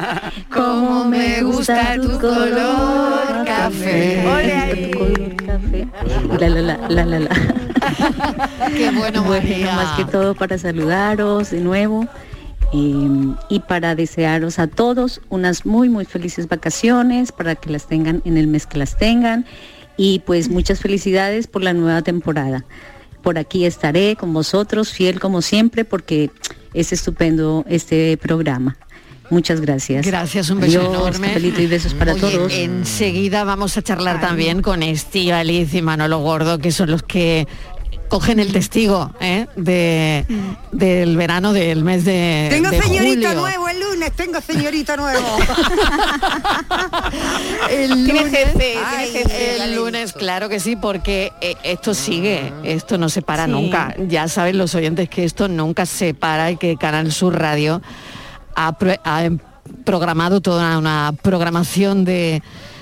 [0.53, 4.21] como me gusta tu color café.
[4.91, 5.87] Tu color café.
[6.39, 7.29] La la la la la la.
[8.77, 9.75] Qué bueno, Bueno, María.
[9.75, 12.05] más que todo para saludaros de nuevo
[12.73, 18.21] eh, y para desearos a todos unas muy muy felices vacaciones, para que las tengan
[18.25, 19.45] en el mes que las tengan
[19.97, 22.65] y pues muchas felicidades por la nueva temporada.
[23.21, 26.31] Por aquí estaré con vosotros, fiel como siempre, porque
[26.73, 28.77] es estupendo este programa.
[29.29, 30.05] Muchas gracias.
[30.05, 31.39] Gracias, un beso Adiós, enorme.
[31.39, 32.53] y besos para Oye, todos.
[32.53, 37.47] Enseguida vamos a charlar también con Estíbaliz y Manolo Gordo, que son los que
[38.09, 39.45] cogen el testigo ¿eh?
[39.55, 40.25] de,
[40.71, 43.33] del verano del mes de, Tengo de julio.
[43.35, 45.19] nuevo el lunes, tengo señorita nuevo.
[47.69, 49.55] El Tiene lunes, jefe, tiene Ay, jefe.
[49.57, 53.45] ya el le lunes, claro que sí, porque eh, esto sigue, esto no se para
[53.45, 53.51] Sí.
[53.51, 53.95] nunca.
[54.07, 57.81] Ya saben los oyentes que esto nunca se para y que Canal Sur Radio
[58.55, 59.29] ha, pro- ha
[59.85, 62.41] programado toda una programación de,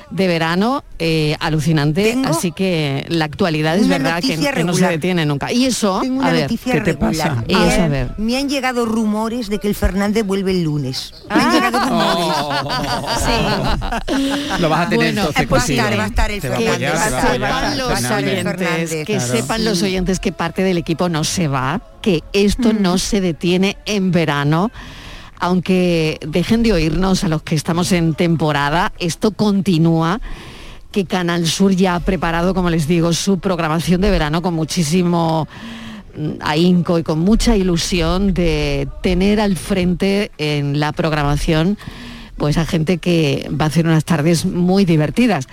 [0.10, 5.26] de verano eh, alucinante, Tengo así que la actualidad es verdad que, no se detiene
[5.26, 5.52] nunca.
[5.52, 7.30] Y eso, Tengo a una ver, noticia ¿qué te regular.
[7.30, 7.44] pasa?
[7.48, 8.12] Me Vamos han- a ver.
[8.18, 11.14] Me han llegado rumores de que el Fernández vuelve el lunes.
[11.30, 12.38] Me han llegado rumores.
[14.60, 15.98] Lo vas a tener Bueno, entonces va a estar, consigo.
[15.98, 17.22] va a estar el a Fernández, a a estar
[19.06, 19.34] que Claro.
[19.34, 23.78] sepan los oyentes que parte del equipo no se va, que esto no se detiene
[23.86, 24.72] en verano.
[25.40, 30.20] Aunque dejen de oírnos a los que estamos en temporada, esto continúa
[30.92, 35.48] que Canal Sur ya ha preparado, como les digo, su programación de verano con muchísimo
[36.18, 41.78] mm, ahínco y con mucha ilusión de tener al frente en la programación
[42.38, 45.48] pues a gente que va a hacer unas tardes muy divertidas.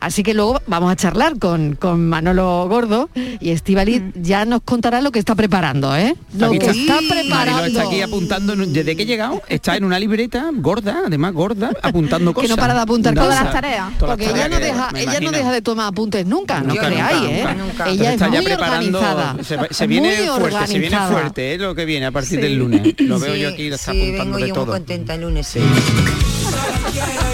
[0.00, 5.00] Así que luego vamos a charlar con, con Manolo Gordo y Estivaliz ya nos contará
[5.00, 6.14] lo que está preparando, ¿eh?
[6.36, 7.64] Lo que está Marilo preparando.
[7.66, 11.70] está aquí apuntando, en- desde que he llegado, está en una libreta gorda, además gorda,
[11.82, 12.50] apuntando que cosas.
[12.50, 13.44] no para de apuntar Todas cosas.
[13.44, 13.90] las tareas.
[13.90, 17.22] Las Porque ella no que- deja, ella no deja de tomar apuntes nunca, no creáis,
[17.30, 17.44] ¿eh?
[17.56, 17.88] nunca.
[17.88, 19.36] Ella es está ya muy organizada.
[19.70, 22.42] se, viene muy fuerte, se viene fuerte, es lo que viene a partir Sí.
[22.42, 22.94] del lunes.
[23.00, 24.66] Lo veo Sí, yo aquí, lo está sí, apuntando vengo de yo todo.
[24.66, 25.56] muy contenta el lunes.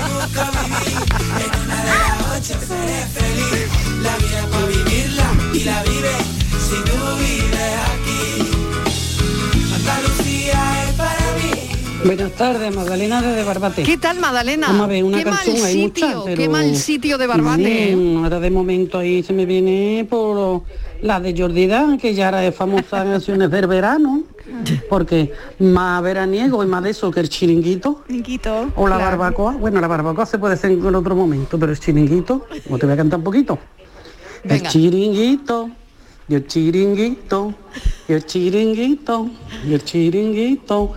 [12.04, 13.83] Buenas tardes, Magdalena desde Barbate.
[13.83, 14.66] ¿Qué tal, Magdalena?
[14.66, 15.90] Vamos a ver, una canción, hay.
[16.37, 17.92] Qué mal sitio de Barbate.
[17.92, 18.18] ¿eh?
[18.18, 20.64] Ahora de momento ahí se me viene por
[21.00, 24.22] la de Jordida, que ya era de famosas canciones del verano
[24.88, 28.02] porque más veraniego y más de eso que el chiringuito.
[28.07, 28.70] Chiringuito.
[28.76, 29.11] O la claro.
[29.18, 29.52] barbacoa.
[29.52, 32.92] Bueno, la barbacoa se puede hacer en otro momento, pero el chiringuito, como te voy
[32.94, 33.59] a cantar un poquito.
[34.44, 35.70] El chiringuito,
[36.28, 37.54] y el chiringuito,
[38.09, 39.30] y el chiringuito,
[39.66, 40.92] y el chiringuito.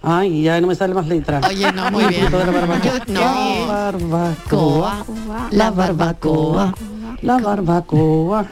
[0.00, 1.44] Ay, ya no me sale más letras.
[1.46, 2.20] Oye, no, muy bien.
[2.30, 2.84] poquito de la barbacoa.
[2.84, 3.20] Yo- no.
[3.20, 5.04] La barbacoa,
[5.50, 6.74] la barbacoa,
[7.22, 8.46] la barbacoa.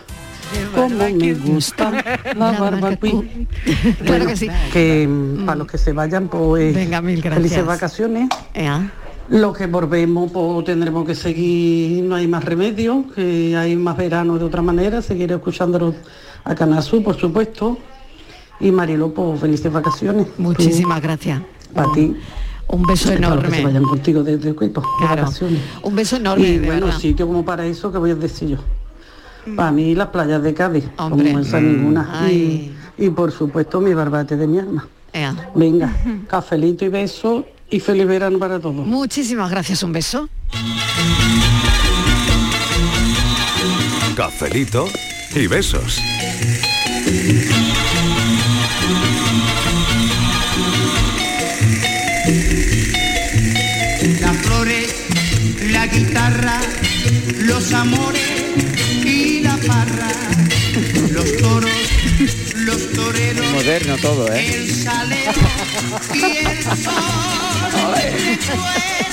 [0.74, 1.90] Como me gusta
[2.36, 3.22] la barbacoa.
[4.04, 4.48] Claro que sí.
[4.72, 7.34] Que mm, para los que se vayan, pues Venga, mil gracias.
[7.42, 8.28] felices vacaciones.
[8.54, 8.90] Ea.
[9.28, 14.38] Los que volvemos, pues tendremos que seguir, no hay más remedio, que hay más verano
[14.38, 15.94] de otra manera, seguir escuchándolo
[16.44, 17.76] a Canasú, por supuesto.
[18.60, 20.28] Y Marilo, pues felices vacaciones.
[20.38, 21.42] Muchísimas gracias.
[21.74, 22.14] Para ti.
[22.68, 23.56] Un beso los que enorme.
[23.58, 24.82] se vayan contigo desde Claro.
[25.22, 25.60] vacaciones.
[25.82, 27.00] Un beso enorme, Y de bueno, verdad.
[27.00, 28.58] sitio como para eso, que voy a decir yo?
[29.54, 31.28] Para mí las playas de Cádiz, Hombre.
[31.30, 31.64] como esa Mm.
[31.76, 32.28] ninguna.
[32.30, 34.88] Y, y, por supuesto mi barbate de mi alma.
[35.12, 35.50] Ea.
[35.54, 35.92] Venga,
[36.28, 38.86] cafelito y beso y feliz verano para todos.
[38.86, 40.28] Muchísimas gracias, un beso.
[44.16, 44.86] Cafelito
[45.34, 46.00] y besos.
[54.20, 54.94] Las flores,
[55.70, 56.60] la guitarra,
[57.40, 58.22] los amores
[59.04, 59.25] y
[63.66, 64.46] Moderno todo, ¿eh?
[64.46, 65.32] el salero
[66.14, 66.92] y el sol.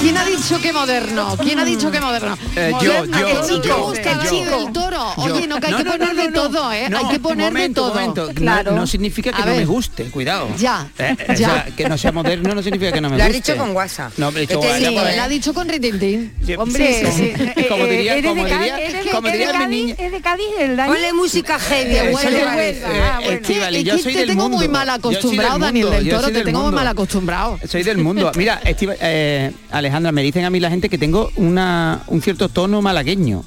[0.00, 1.36] ¿Quién ha dicho que moderno?
[1.42, 2.36] ¿Quién ha dicho que moderno?
[2.56, 4.30] Eh, yo, Moderno, yo, que chico yo, busca yo.
[4.30, 5.14] chico del toro.
[5.16, 6.88] Yo- Oye, no, que hay No, que poner no, de no, todo, ¿eh?
[6.90, 7.94] no, hay que poner momento, de todo.
[8.00, 8.26] momento.
[8.28, 8.72] No- Claro.
[8.72, 10.48] No, significa que no me guste, cuidado.
[10.58, 11.48] Ya, Eh, eh, ya.
[11.48, 13.52] o sea, que no sea moderno no significa que no me Lo has guste.
[13.52, 14.12] dicho con WhatsApp.
[14.18, 15.14] No, pero he dicho Yo te pues.
[15.14, 16.32] Él ha dicho con ritintín.
[16.58, 17.64] Hombre, Sí, sí, sí.
[17.68, 19.94] como diría, ¿Eres de como diría, ¿Eres de- como de diría mi niña.
[19.98, 20.92] ¿Es de Cádiz el Dani?
[20.92, 21.94] Ponle música heavy.
[21.94, 23.34] De.
[23.34, 24.56] Estivali, Es yo que soy te del tengo mundo.
[24.58, 27.58] muy mal Yo soy del acostumbrado, Daniel del yo Toro, te tengo muy mal acostumbrado.
[27.68, 28.30] Soy del mundo.
[28.36, 29.52] Mira, Estiva- eh,
[29.84, 33.44] Alejandra, me dicen a mí la gente que tengo una, un cierto tono malagueño.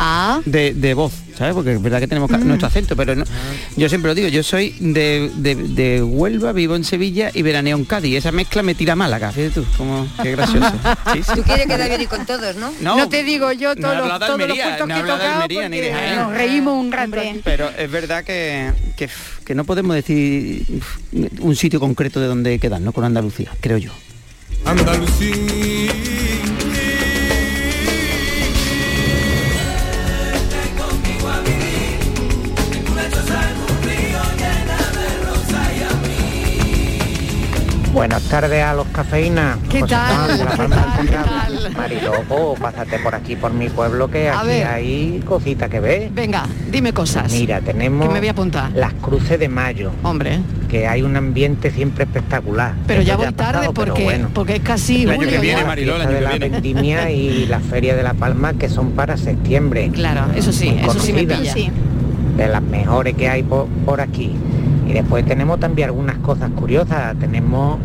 [0.00, 0.40] Ah.
[0.44, 1.54] De, de voz, ¿sabes?
[1.54, 3.24] Porque es verdad que tenemos ca- nuestro acento, pero no-
[3.76, 7.76] yo siempre lo digo, yo soy de, de- de Huelva, vivo en Sevilla y veraneo
[7.76, 8.16] en Cádiz.
[8.16, 10.70] Esa mezcla me tira a Málaga, fíjate tú, como, qué gracioso.
[11.14, 11.32] Sí, sí.
[11.34, 12.70] Tú quieres quedar bien y con todos, ¿no?
[12.80, 15.32] No, te digo yo no todos he los, todos Almería, no he que he tocado
[15.32, 16.16] Almería ni de porque Jaén.
[16.20, 17.40] nos reímos un rato aquí.
[17.42, 19.08] Pero es verdad que, que,
[19.44, 20.64] que no podemos decir
[21.40, 23.90] un sitio concreto de donde quedarnos con Andalucía, creo yo.
[24.64, 26.07] Andalucía.
[37.92, 39.56] Buenas tardes a los cafeínas.
[39.68, 40.36] ¿Qué José tal?
[40.36, 40.58] Juan ¿Qué tal?
[40.58, 41.24] ¿Qué Condado.
[41.24, 41.72] tal?
[41.76, 44.66] Mariloco, pásate por aquí por mi pueblo que A aquí ver.
[44.66, 46.10] hay cositas que ver.
[46.10, 47.32] Venga, dime cosas.
[47.32, 48.70] Mira, tenemos Que me voy a apuntar.
[48.72, 49.90] las cruces de mayo.
[50.02, 50.40] Hombre.
[50.68, 52.74] Que hay un ambiente siempre espectacular.
[52.86, 54.28] Pero Eso ya voy pasado, tarde pero porque, bueno.
[54.34, 55.64] porque es casi julio ya.
[55.64, 59.90] La fiesta de la vendimia y la feria de la palma que son para septiembre.
[59.92, 61.54] Claro, eso sí, Muy eso sí me conocidas.
[61.54, 61.72] pilla.
[62.36, 64.36] de las mejores que hay por, por aquí.
[64.88, 67.14] Y después tenemos también algunas cosas curiosas.
[67.18, 67.78] Tenemos,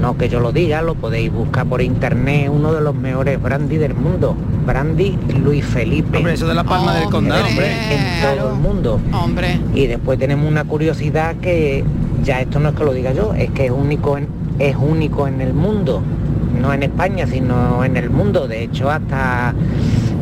[0.00, 3.76] no que yo lo diga, lo podéis buscar por internet, uno de los mejores brandy
[3.76, 4.36] del mundo.
[4.66, 6.18] Brandy Luis Felipe.
[6.18, 7.72] Hombre, eso de la Palma del Condado, hombre.
[7.94, 9.00] En todo el mundo.
[9.12, 9.60] Hombre.
[9.72, 11.84] Y después tenemos una curiosidad que
[12.24, 14.26] ya esto no es que lo diga yo, es que es único en,
[14.58, 16.02] es único en el mundo.
[16.60, 18.48] No en España, sino en el mundo.
[18.48, 19.54] De hecho, hasta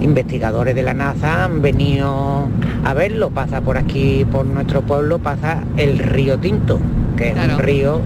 [0.01, 2.49] investigadores de la NASA han venido
[2.85, 3.31] a verlo.
[3.31, 6.79] Pasa por aquí, por nuestro pueblo, pasa el río Tinto,
[7.17, 8.01] que es un río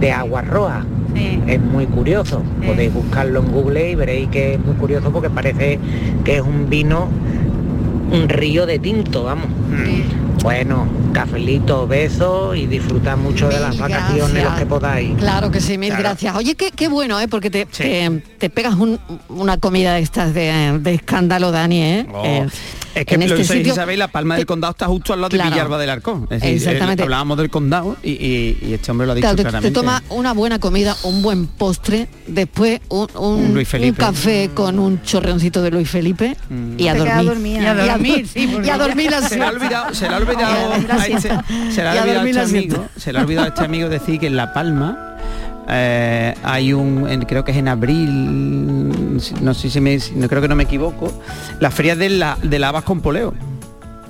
[0.00, 0.84] de aguas rojas.
[1.46, 2.42] Es muy curioso.
[2.64, 5.78] Podéis buscarlo en Google y veréis que es muy curioso porque parece
[6.24, 7.08] que es un vino,
[8.12, 9.48] un río de tinto, vamos.
[10.42, 14.44] Bueno, cafelito, besos y disfrutar mucho de las vacaciones gracias.
[14.44, 15.16] los que podáis.
[15.18, 16.02] Claro que sí, mil Claro.
[16.04, 16.36] gracias.
[16.36, 17.26] Oye, qué, qué bueno, ¿eh?
[17.28, 22.06] Porque te, te, te pegas un- una comida de estas de, de escándalo, Dani, ¿eh?
[22.12, 22.46] Oh, Eh,
[22.94, 25.20] es que en lo este sabéis, sitio- sabéis, la Palma del Condado está justo al
[25.20, 25.50] lado Claro.
[25.50, 26.22] de Villalba del Arcón.
[26.30, 27.02] Es decir, Exactamente.
[27.02, 29.70] eh, hablábamos del condado y, y- y este hombre lo ha dicho Claro, te, te
[29.70, 34.78] toma una buena comida, un buen postre, después un, un- Un Luis un café con
[34.78, 36.36] un chorreoncito de Luis Felipe
[36.76, 37.24] y a dormir.
[37.26, 37.62] dormida.
[37.62, 40.27] Y a dormir, y a dormir la se le ha olvidado, se le ha olvidado,
[40.32, 41.28] Este,
[41.72, 44.18] se le ha olvidado a este amigo, se le ha olvidado a este amigo decir
[44.20, 45.16] que en La Palma
[45.68, 50.40] eh, hay un, en- creo que es en abril, no sé si me, no creo
[50.42, 51.12] que no me equivoco,
[51.60, 53.34] la feria de la, de la habas con poleo.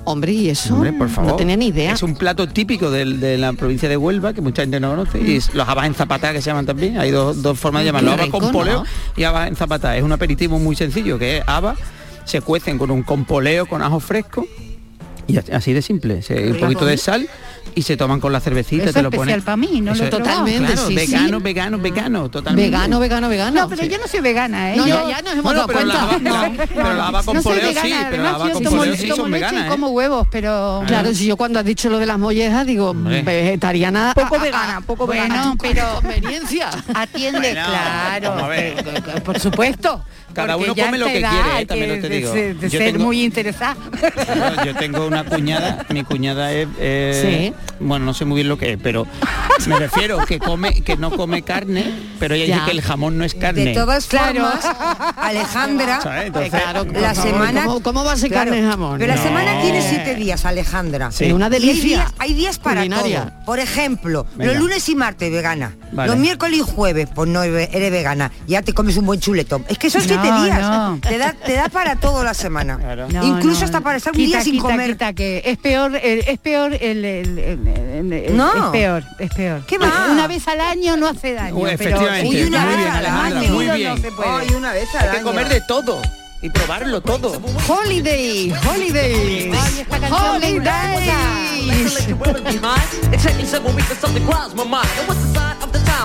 [0.05, 0.73] Hombre, ¿y eso?
[0.73, 1.31] Hombre, por favor.
[1.31, 1.93] No tenía ni idea.
[1.93, 5.35] Es un plato típico de, la provincia de Huelva, que mucha gente no conoce, y
[5.35, 6.97] es los habas en zapatá que se llaman también.
[6.97, 8.85] Hay dos, dos formas de llamarlo, Qué habas con poleo ¿no?
[9.15, 9.95] y habas en zapatá.
[9.97, 11.77] Es un aperitivo muy sencillo, que es habas,
[12.25, 14.47] se cuecen con un compoleo con ajo fresco,
[15.29, 16.21] y así- de simple.
[16.21, 17.27] Se- un poquito de sal
[17.75, 19.93] y se toman con la cervecita, Eso te es lo especial para mí, no lo
[19.93, 20.23] Eso probado.
[20.29, 21.43] Totalmente, claro, sí, vegano, sí.
[21.43, 22.69] vegano, vegano, totalmente.
[22.71, 23.61] Vegano, vegano, vegano.
[23.61, 24.77] No, pero yo no soy vegana, ¿eh?
[24.77, 26.31] No, Yo- ya, nos hemos Bueno, dado pero cuenta.
[26.31, 28.63] la- pero la haba con no soy poleo vegana, sí, pero la además haba con
[28.63, 29.69] tomo, poleo sí tomo son leche veganas, y ¿eh?
[29.69, 30.83] como huevos, pero...
[30.87, 34.13] Claro, si yo cuando has dicho lo de las mollejas digo vegetariana.
[34.15, 35.53] Poco a- vegana, poco Bueno, vegana.
[35.61, 36.69] pero Conveniencia.
[36.93, 40.03] atiende, Bueno, claro, por supuesto.
[40.33, 42.31] Cada porque uno come lo que quiere, eh, también lo te de- digo.
[42.33, 43.75] de- de Yo ser tengo- muy interesada.
[44.57, 48.57] Yo, yo tengo una cuñada, mi cuñada es, eh, bueno, no sé muy bien lo
[48.57, 49.05] que es, pero
[49.67, 52.53] me refiero que come, que no come carne, pero ella Ya.
[52.55, 53.65] dice que el jamón no es carne.
[53.65, 54.65] De todas formas,
[55.17, 55.99] Alejandra.
[56.25, 57.65] Entonces, Claro, por la favor, semana...
[57.65, 58.99] ¿cómo- cómo va a ser carne y jamón?
[58.99, 61.11] Pero la semana tiene siete días, Alejandra.
[61.11, 61.31] Sí.
[61.31, 63.25] Una delicia días, hay días para culinaria.
[63.25, 63.45] todo.
[63.45, 64.51] Por ejemplo, Venga.
[64.53, 65.75] los lunes y martes vegana.
[65.91, 66.11] Vale.
[66.11, 68.31] Los miércoles y jueves, pues no eres eres vegana.
[68.47, 69.65] Ya te comes un buen chuletón.
[69.67, 70.59] Es que son siete No, días.
[70.61, 70.99] no.
[71.01, 72.77] Te, da, te da para todo la semana.
[72.77, 74.91] No, Incluso no, hasta para estar un quita, día sin quita, comer.
[74.91, 78.65] quita, que es peor, el- es peor el, el- el- el- el- No.
[78.65, 79.65] es peor, es peor.
[79.65, 80.07] ¿Qué va?
[80.11, 81.55] Una vez al año no hace daño.
[81.55, 83.49] Uy, pero- efectivamente, Uy, una muy vez bien, al año.
[83.53, 84.01] muy bien.
[84.01, 84.29] se puede.
[84.29, 86.01] Ay, una vez al Hay que comer de todo
[86.41, 87.33] y probarlo todo.
[87.67, 89.85] Holiday, holidays, Ay,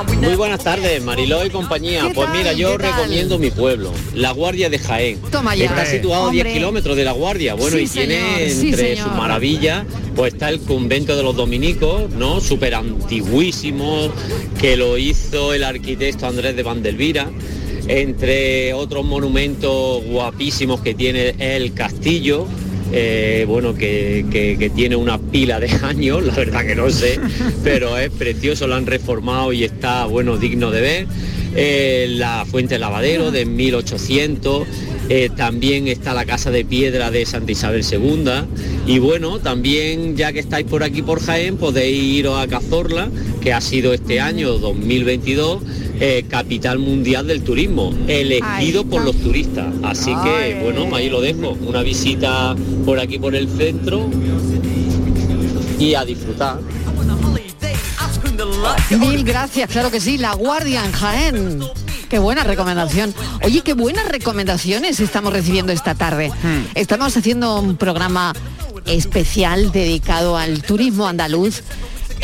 [0.02, 2.02] Muy buenas tardes, Mariló y compañía.
[2.08, 5.20] ¿Qué Pues mira, yo recomiendo mi pueblo, La Guardia de Jaén.
[5.30, 5.66] Toma ya.
[5.66, 6.54] Está situado a 10 Hombre.
[6.54, 7.54] kilómetros de La Guardia.
[7.54, 9.84] Bueno, Sí, y tiene señor, entre sus maravillas,
[10.16, 12.40] pues está el convento de los dominicos, ¿no?
[12.40, 14.08] Súper antiguísimo,
[14.60, 17.30] que lo hizo el arquitecto Andrés de Vandelvira.
[17.86, 22.46] Entre otros monumentos guapísimos que tiene el castillo,
[22.92, 27.18] eh, bueno, que, tiene una pila de años, la verdad que no sé,
[27.62, 31.06] pero es precioso, lo han reformado y está, bueno, digno de ver.
[31.56, 34.66] Eh, la fuente lavadero de 1800,
[35.08, 38.24] eh, también está la casa de piedra de Santa Isabel II
[38.86, 43.08] y bueno, también ya que estáis por aquí por Jaén podéis iros a Cazorla,
[43.40, 45.62] que ha sido este año 2022
[46.00, 49.66] eh, capital mundial del turismo, elegido por los turistas.
[49.82, 52.54] Así que bueno, ahí lo dejo, una visita
[52.84, 54.08] por aquí por el centro
[55.78, 56.58] y a disfrutar.
[58.90, 61.60] Mil gracias, claro que sí, La Guardia en Jaén.
[62.08, 63.14] Qué buena recomendación.
[63.42, 66.30] Oye, qué buenas recomendaciones estamos recibiendo esta tarde.
[66.74, 68.32] Estamos haciendo un programa
[68.86, 71.62] especial dedicado al turismo andaluz,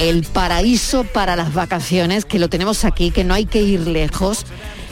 [0.01, 4.47] el paraíso para las vacaciones, que lo tenemos aquí, que no hay que ir lejos,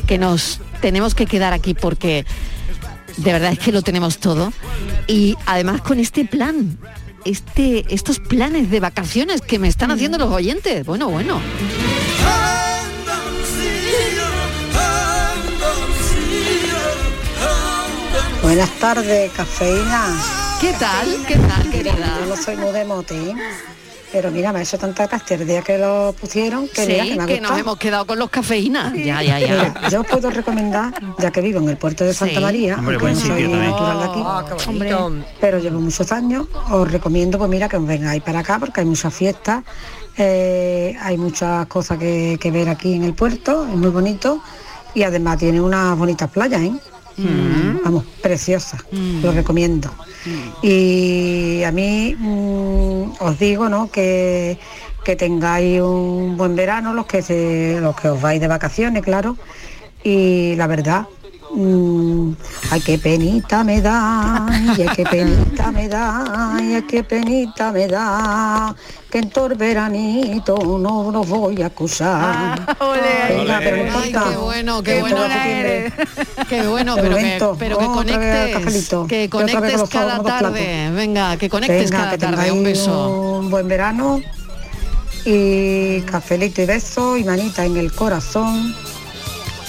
[0.07, 2.27] que nos tenemos que quedar aquí porque
[3.16, 4.53] de verdad es que lo tenemos todo.
[5.07, 6.79] Y además con este plan,
[7.25, 10.85] este, estos planes de vacaciones que me están haciendo los oyentes.
[10.85, 11.40] Bueno, bueno.
[18.42, 20.23] Buenas tardes, cafeína.
[20.61, 21.25] ¿Qué tal?
[21.27, 22.18] ¿Qué tal, querida?
[22.21, 23.35] Yo no soy muy de mote, ¿eh?
[24.12, 27.11] Pero mira, me ha hecho tanta gracia el día que lo pusieron que mira, Sí,
[27.11, 28.92] que me ha que nos hemos quedado con los cafeínas.
[28.94, 29.49] Ya, ya, ya.
[29.75, 32.40] Mira, yo os puedo recomendar, ya que vivo en el puerto de Santa Sí.
[32.40, 34.44] María, Hombre, aunque buen no soy sitio natural de aquí, Ah,
[35.40, 38.87] pero llevo muchos años, os recomiendo pues mira que os vengáis para acá porque hay
[38.87, 39.62] muchas fiestas,
[40.16, 44.40] eh, hay muchas cosas que, que ver aquí en el puerto, es muy bonito
[44.94, 46.73] y además tiene unas bonitas playas, ¿eh?
[47.85, 48.85] Vamos, preciosas,
[49.22, 49.90] lo recomiendo.
[50.62, 53.90] Y a mí mm, os digo, ¿no?
[53.90, 54.59] Que,
[55.04, 59.37] que tengáis un buen verano, los que se, los que os vais de vacaciones, claro.
[60.04, 61.07] Y la verdad,
[61.55, 62.33] mm,
[62.71, 68.75] ay qué penita me da, ay qué penita me da, ay qué penita me da,
[69.11, 72.77] que en todo el veranito no los voy a acusar.
[73.29, 74.25] Venga, pero Ay, importa.
[74.31, 75.23] qué bueno, qué bueno.
[75.23, 75.93] septiembre.
[76.49, 80.91] Qué bueno, pero que, pero que conectes, que y conectes cada tarde.
[80.95, 82.53] Venga, que conectes Venga, cada que tarde.
[82.53, 83.39] Un beso.
[83.41, 84.21] un buen verano
[85.25, 88.75] y cafelito y beso y manita en el corazón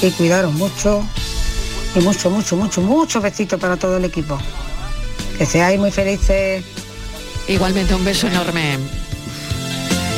[0.02, 1.04] y cuidaros mucho
[1.96, 4.38] y mucho, mucho, mucho, muchos besitos para todo el equipo.
[5.38, 6.64] Que seáis muy felices.
[7.48, 8.78] Igualmente un beso enorme.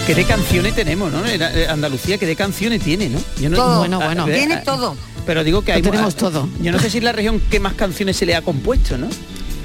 [0.05, 1.26] ¿Qué de canciones tenemos, no?
[1.26, 3.19] Eh, Andalucía, ¿qué de canciones tiene, no?
[3.39, 3.78] Yo no Todo.
[3.80, 4.28] Bueno, bueno.
[4.28, 4.95] eh, Tiene todo.
[5.26, 6.49] Pero digo que Lo hay tenemos todo.
[6.61, 9.07] Yo no sé si es la región que más canciones se le ha compuesto, ¿no?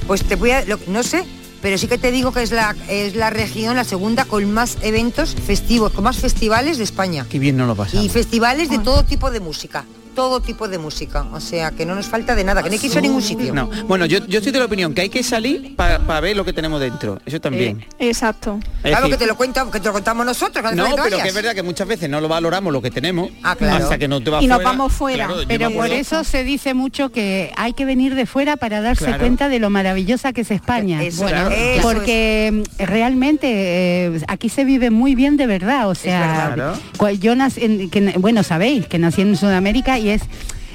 [0.07, 1.24] Pues te voy a, lo- no sé,
[1.62, 4.76] pero sí que te digo que es la, es la región, la segunda con más
[4.82, 7.26] eventos festivos, con más festivales de España.
[7.28, 8.04] Qué bien no lo pasamos.
[8.04, 9.84] Y festivales de todo tipo de música.
[10.16, 11.24] Todo tipo de música.
[11.32, 13.22] O sea, que no nos falta de nada, que no hay que irse a ningún
[13.22, 13.54] sitio.
[13.54, 13.70] No.
[13.86, 16.52] Bueno, yo, yo estoy de la opinión que hay que salir para ver lo que
[16.52, 17.20] tenemos dentro.
[17.24, 17.84] Eso también.
[18.00, 18.58] Exacto.
[18.82, 20.64] Es Claro decir- que te lo cuento, que te lo contamos nosotros.
[20.74, 21.22] No, pero vayas.
[21.22, 23.84] que es verdad que muchas veces no lo valoramos lo que tenemos claro.
[23.84, 24.70] hasta que no te vas Y nos fuera.
[24.70, 25.26] vamos fuera.
[25.26, 29.04] Claro, Pero por eso se dice mucho que hay que venir de fuera para darse
[29.04, 29.20] Claro.
[29.20, 31.02] cuenta de lo maravillosa que es España.
[31.02, 35.88] Eso, Bueno, eso porque mm, realmente eh, aquí se vive muy bien de verdad.
[35.90, 36.74] O sea, verdad.
[37.20, 40.22] yo nací, en- que- bueno, sabéis que nací en Sudamérica y es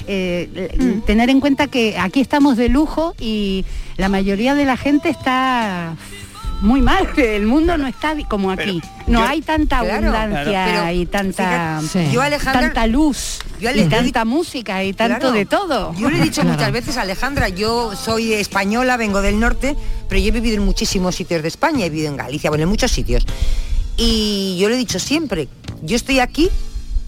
[0.08, 1.02] eh, Mm.
[1.06, 3.64] tener en cuenta que aquí estamos de lujo y
[3.96, 5.94] la mayoría de la gente está
[6.60, 7.08] muy mal.
[7.16, 8.80] El mundo no está como aquí.
[9.06, 10.08] no yo- hay tanta Claro.
[10.08, 10.82] abundancia Claro.
[10.86, 15.34] Pero y tanta, fíjate, yo, Alejandra- tanta luz yo, y tanta música y tanto Claro.
[15.34, 15.94] de todo.
[15.94, 19.76] Yo le he dicho muchas veces a Alejandra, yo soy española, vengo del norte,
[20.08, 22.68] pero yo he vivido en muchísimos sitios de España, he vivido en Galicia, bueno, en
[22.70, 23.24] muchos sitios.
[23.96, 25.48] Y yo le he dicho siempre,
[25.82, 26.48] yo estoy aquí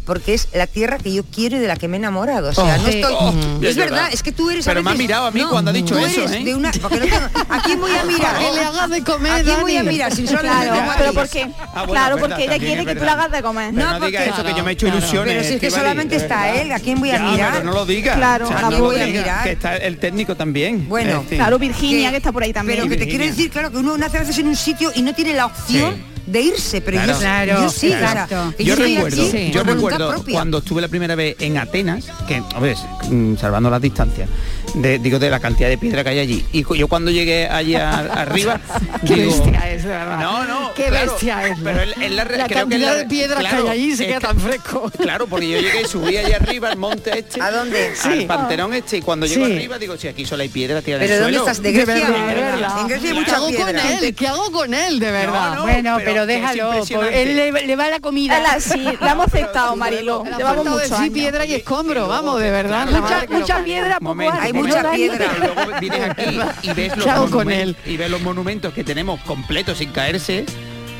[0.04, 2.50] porque es la tierra que yo quiero y de la que me he enamorado.
[2.50, 2.82] O sea, Oh.
[2.82, 3.14] no estoy.
[3.18, 4.66] Oh, es verdad, es que tú eres.
[4.66, 6.44] a Pero me ha mirado a mí no, cuando ha dicho tú eso, ¿eh?
[6.44, 8.36] de una- porque no tengo- ¿A quién voy a mirar?
[8.38, 10.14] Que le hagas de comer, ¿A quién voy a mirar?
[10.14, 13.30] Si solamente Claro, pero porque, Ah, bueno, claro, porque ella quiere que tú le hagas
[13.32, 13.72] de comer.
[13.74, 15.34] Pero no, porque- digas eso, que yo me he hecho ilusiones.
[15.34, 17.52] Pero si es que solamente está él, ¿a quién voy a Ya, mirar?
[17.52, 18.16] pero no lo digas.
[18.16, 19.44] Claro, O sea, ¿a no voy a mirar?
[19.44, 20.88] Que está el técnico también.
[20.88, 22.78] Bueno, Claro, Virginia, que, está por ahí también.
[22.78, 25.02] Pero que te quiero decir, claro, que uno nace a veces en un sitio y
[25.02, 27.12] no tiene la opción de irse, pero Claro.
[27.12, 28.54] yo, Claro, yo sí, exacto.
[28.58, 30.32] yo estoy recuerdo, aquí yo recuerdo propia.
[30.34, 32.76] cuando estuve la primera vez en Atenas, que, a ver,
[33.10, 34.28] mm, salvando las distancias,
[34.74, 36.44] de, digo de la cantidad de piedra que hay allí.
[36.52, 38.60] Y yo cuando llegué allí a- arriba,
[39.06, 40.18] Qué digo, bestia es, verdad.
[40.18, 41.58] No, no, Qué claro, bestia es.
[41.62, 43.96] Pero es- es la, La creo que cantidad la- de piedras que claro, hay allí
[43.96, 44.90] se queda que- tan fresco.
[45.00, 47.40] Claro, porque yo llegué y subí allá arriba al monte este.
[47.40, 47.92] ¿A dónde?
[48.02, 48.24] Al Sí.
[48.26, 49.52] panterón este y cuando llego Sí.
[49.52, 51.50] arriba digo, si aquí solo hay piedra tirada en ¿Pero el dónde suelo.
[51.52, 51.62] estás?
[51.62, 52.08] ¿De De Grecia?
[52.10, 52.80] verdad, de verdad.
[52.80, 53.92] En Grecia hay ¿Qué mucha hago con piedra.
[54.00, 54.14] él?
[54.14, 55.54] ¿Qué hago con él, de verdad?
[55.54, 58.40] no, bueno, pero pero, que déjalo, por- él le, le va la comida.
[58.40, 59.90] La, sí, la hemos aceptado, ha
[60.38, 61.14] Llevamos decir años.
[61.14, 62.88] piedra y escombro, vamos, de verdad.
[62.88, 63.26] la Mucha,
[63.58, 65.30] que piedra, poco Hay mucha piedra.
[65.38, 67.76] Pero luego vienes aquí y ves los ¿Qué hago con él?
[67.86, 70.44] y ves los monumentos que tenemos completos sin caerse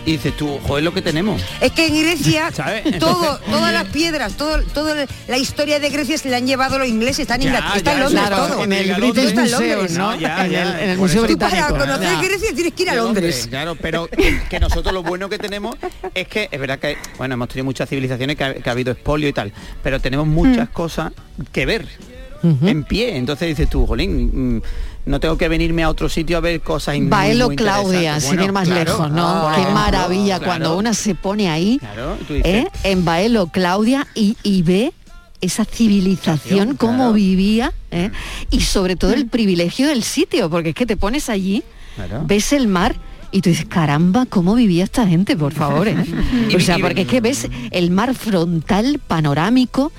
[0.07, 1.41] y dices tú, joder lo que tenemos.
[1.63, 2.51] Es que en Grecia
[3.01, 6.87] todo, todas las piedras, todo, toda la historia de Grecia se la han llevado los
[6.87, 8.65] ingleses, están en, Ya, está en Londres Claro, todo.
[8.65, 9.93] en el British Museum, Londres.
[9.97, 10.15] ¿no?
[10.17, 11.33] Ya, En el, en el Museo eso.
[11.33, 11.79] Tú para Británico.
[11.87, 12.19] conocer.
[12.29, 13.47] Grecia tienes que ir a De Londres.
[13.49, 14.07] Claro, pero
[14.51, 15.75] que, nosotros lo bueno que tenemos
[16.15, 18.93] es que es verdad que, bueno, hemos tenido muchas civilizaciones que ha, que ha habido
[18.93, 19.53] expolio y tal,
[19.83, 21.13] pero tenemos muchas cosas
[21.51, 21.87] que ver
[22.63, 23.17] en pie.
[23.17, 24.63] Entonces dices tú, jolín, mm,
[25.07, 28.45] no tengo que venirme a otro sitio a ver cosas Baelo muy Claudia, sin Bueno,
[28.45, 29.49] ir más claro, lejos, ¿no?
[29.49, 30.45] ah, Qué maravilla claro.
[30.45, 32.69] cuando una se pone ahí, Claro, y tú dices, ¿eh?
[32.85, 34.93] en Baelo Claudia y, y ve
[35.41, 38.11] esa civilización, cómo vivía, ¿eh?
[38.51, 41.63] y sobre todo el privilegio del sitio, porque es que te pones allí,
[42.27, 42.97] ves el mar
[43.31, 45.89] y tú dices, caramba, ¿cómo vivía esta gente, por favor?
[45.89, 45.97] eh?".
[46.57, 49.93] O sea, porque es que ves el mar frontal, panorámico,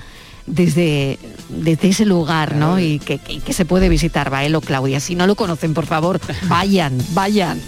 [0.46, 1.18] desde,
[1.48, 2.78] desde ese lugar, ¿no?
[2.80, 5.00] Y que, que- que se puede visitar, Baelo Claudia.
[5.00, 7.60] Si no lo conocen, por favor, vayan, vayan.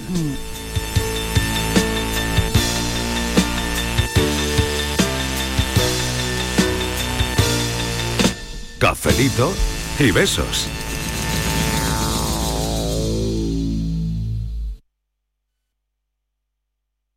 [8.79, 9.53] Cafelito
[9.99, 10.69] y besos.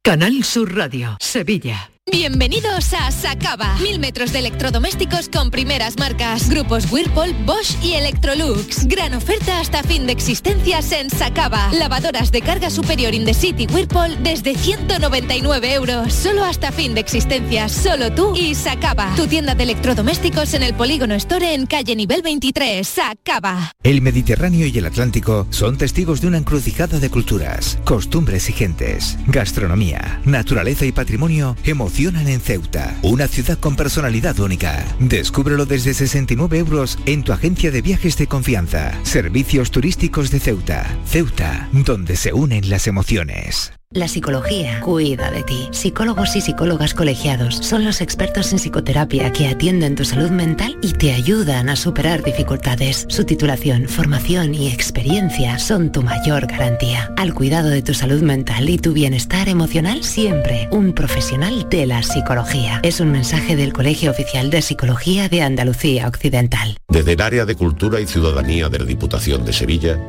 [0.04, 1.92] Canal Sur Radio, Sevilla.
[2.12, 3.78] Bienvenidos a Sacaba.
[3.82, 6.50] Mil metros de electrodomésticos con primeras marcas.
[6.50, 8.86] Grupos Whirlpool, Bosch y Electrolux.
[8.86, 11.72] Gran oferta hasta fin de existencias en Sacaba.
[11.72, 16.14] Lavadoras de carga superior in the city Whirlpool desde 199 euros.
[16.14, 17.72] Solo hasta fin de existencias.
[17.72, 19.16] Solo tú y Sacaba.
[19.16, 22.86] Tu tienda de electrodomésticos en el Polígono Store en calle nivel 23.
[22.86, 23.72] Sacaba.
[23.84, 29.18] El Mediterráneo y el Atlántico son testigos de una encrucijada de culturas, costumbres y gentes,
[29.28, 31.56] gastronomía, naturaleza y patrimonio
[32.02, 34.84] emocionan en Ceuta, una ciudad con personalidad única.
[35.00, 38.92] Descúbrelo desde 69 euros en tu agencia de viajes de confianza.
[39.04, 40.98] Servicios turísticos de Ceuta.
[41.06, 43.72] Ceuta, donde se unen las emociones.
[43.94, 45.68] La psicología cuida de ti.
[45.72, 50.94] Psicólogos y psicólogas colegiados son los expertos en psicoterapia que atienden tu salud mental y
[50.94, 53.06] te ayudan a superar dificultades.
[53.10, 57.14] Su titulación, formación y experiencia son tu mayor garantía.
[57.18, 62.02] Al cuidado de tu salud mental y tu bienestar emocional, siempre un profesional de la
[62.02, 62.80] psicología.
[62.84, 66.78] Es un mensaje del Colegio Oficial de Psicología de Andalucía Occidental.
[66.88, 70.00] Desde el área de Cultura y Ciudadanía de la Diputación de Sevilla,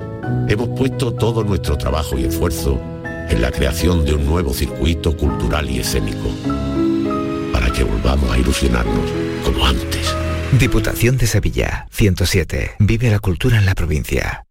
[0.46, 2.80] hemos puesto todo nuestro trabajo y esfuerzo
[3.32, 6.30] en la creación de un nuevo circuito cultural y escénico,
[7.52, 9.10] para que volvamos a ilusionarnos
[9.42, 10.14] como antes.
[10.58, 12.72] Diputación de Sevilla, 107.
[12.78, 14.44] Vive la cultura en la provincia.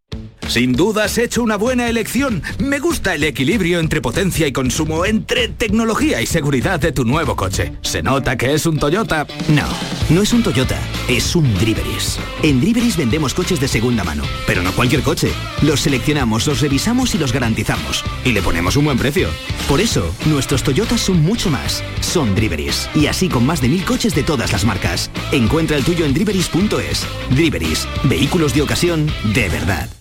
[0.52, 2.44] Sin duda has hecho una buena elección.
[2.60, 7.38] Me gusta el equilibrio entre potencia y consumo, entre tecnología y seguridad de tu nuevo
[7.38, 7.72] coche.
[7.84, 9.26] ¿Se nota que es un Toyota?
[9.48, 9.66] No,
[10.10, 10.78] no es un Toyota,
[11.08, 12.20] es un Driveris.
[12.44, 15.32] En Driveris vendemos coches de segunda mano, pero no cualquier coche.
[15.62, 18.04] Los seleccionamos, los revisamos y los garantizamos.
[18.26, 19.30] Y le ponemos un buen precio.
[19.70, 21.82] Por eso, nuestros Toyotas son mucho más.
[22.02, 22.90] Son Driveris.
[22.94, 25.12] Y así con más de mil coches de todas las marcas.
[25.32, 27.08] Encuentra el tuyo en driveris.es.
[27.30, 27.88] Driveris.
[28.04, 30.01] Vehículos de ocasión de verdad.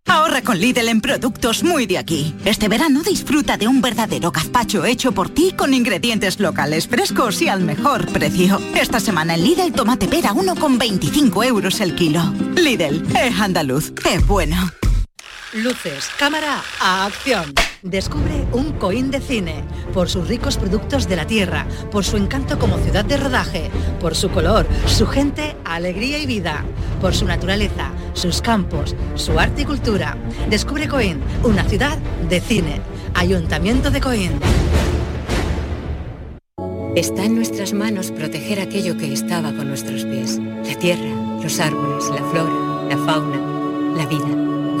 [0.11, 2.35] Ahorra con Lidl en productos muy de aquí.
[2.43, 7.47] Este verano disfruta de un verdadero gazpacho hecho por ti con ingredientes locales frescos y
[7.47, 8.59] al mejor precio.
[8.75, 12.21] Esta semana en Lidl tomate pera 1,25 euros el kilo.
[12.57, 14.57] Lidl, es andaluz, es bueno.
[15.53, 17.53] Luces, cámara, acción.
[17.83, 22.59] Descubre un Coín de cine, por sus ricos productos de la tierra, por su encanto
[22.59, 26.63] como ciudad de rodaje, por su color, su gente, alegría y vida,
[27.01, 30.15] por su naturaleza, sus campos, su arte y cultura.
[30.47, 31.97] Descubre Coín, una ciudad
[32.29, 32.81] de cine.
[33.15, 34.31] Ayuntamiento de Coín.
[36.95, 40.39] Está en nuestras manos proteger aquello que estaba con nuestros pies.
[40.67, 44.50] La tierra, los árboles, la flora, la fauna, la vida.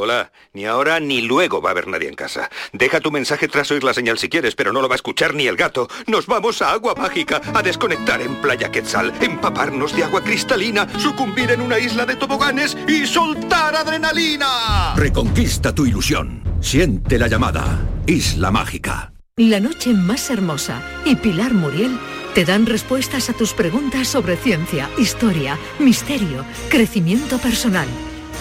[0.00, 2.48] Hola, ni ahora ni luego va a haber nadie en casa.
[2.72, 5.34] Deja tu mensaje tras oír la señal si quieres, pero no lo va a escuchar
[5.34, 5.88] ni el gato.
[6.06, 11.50] Nos vamos a Agua Mágica, a desconectar en Playa Quetzal, empaparnos de agua cristalina, sucumbir
[11.50, 14.94] en una isla de toboganes y soltar adrenalina.
[14.96, 16.44] Reconquista tu ilusión.
[16.62, 17.86] Siente la llamada.
[18.06, 19.12] Isla Mágica.
[19.36, 21.98] La noche más hermosa y Pilar Muriel
[22.34, 27.88] te dan respuestas a tus preguntas sobre ciencia, historia, misterio, crecimiento personal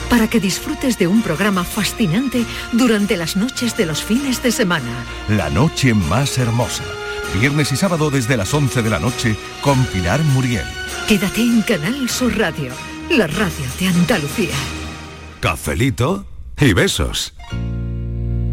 [0.09, 5.05] para que disfrutes de un programa fascinante durante las noches de los fines de semana.
[5.27, 6.83] La noche más hermosa.
[7.39, 10.65] Viernes y sábado desde las 11 de la noche con Pilar Muriel.
[11.07, 12.73] Quédate en Canal Sur Radio,
[13.09, 14.55] la radio de Andalucía.
[15.39, 16.25] Cafelito
[16.59, 17.33] y besos.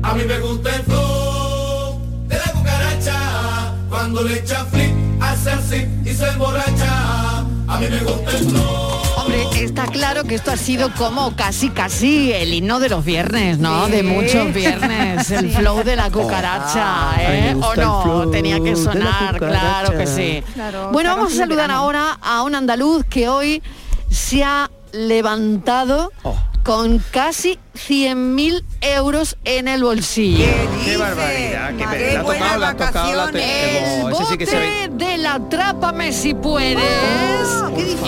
[0.03, 3.75] A mí me gusta el flow de la cucaracha.
[3.89, 7.41] Cuando le echa flip, hace así y se emborracha.
[7.41, 8.86] A mí me gusta el flow.
[9.27, 13.59] Hombre, está claro que esto ha sido como casi casi el himno de los viernes,
[13.59, 13.87] ¿no?
[13.87, 13.93] Sí.
[13.93, 17.57] De muchos viernes, el flow de la cucaracha, Oh, ¿eh?
[17.61, 18.31] ¿O no?
[18.31, 20.43] Tenía que sonar, claro que sí.
[20.55, 21.75] Claro, bueno, vamos a saludar verano.
[21.81, 23.63] ahora a un andaluz que hoy
[24.11, 26.37] se ha levantado Oh.
[26.67, 30.45] Con casi 100.000 euros en el bolsillo.
[30.85, 33.41] Qué barbaridad, qué pe- la ha tocado, la tocado, la.
[33.41, 34.89] El Ese sí que se ve.
[34.89, 36.83] bote de la Atrápame si puedes.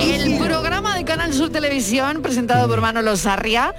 [0.02, 3.74] el programa de Canal Sur Televisión presentado por Manolo Sarria.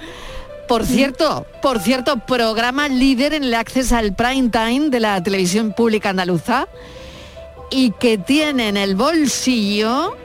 [0.66, 5.72] Por cierto, por cierto, programa líder en el acceso al prime time de la televisión
[5.74, 6.68] pública andaluza
[7.70, 10.16] y que tiene en el bolsillo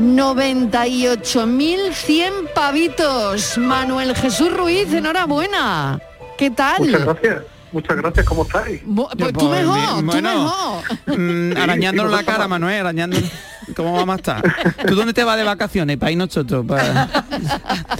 [0.00, 3.56] 98.100 pavitos.
[3.58, 6.00] Manuel Jesús Ruiz, enhorabuena.
[6.36, 6.80] ¿Qué tal?
[6.80, 7.42] Muchas gracias,
[7.72, 8.82] muchas gracias, ¿cómo estáis?
[8.94, 10.82] Pues tú mejor, tú Bueno, mejor.
[11.18, 13.30] mm, arañándonos Sí, la cara, Manuel, arañándonos.
[13.76, 14.42] ¿Cómo vamos a estar?
[14.86, 15.96] ¿Tú dónde te vas de vacaciones?
[15.96, 17.08] Para ir nosotros, para,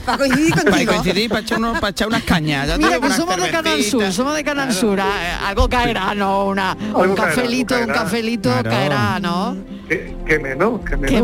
[0.04, 0.92] Para coincidir para contigo.
[0.92, 2.68] coincidir, para echar, unos- para echar unas cañas.
[2.68, 5.00] Ya Mira que somos de Canal Sur, somos de Canal Sur.
[5.00, 6.46] ah, Algo caerá, ¿no?
[6.46, 8.70] Una, un caerá, cafelito, un cafelito Claro.
[8.70, 9.56] caerá, ¿no?
[9.88, 11.10] Que, que menos, que menos.
[11.10, 11.20] Qué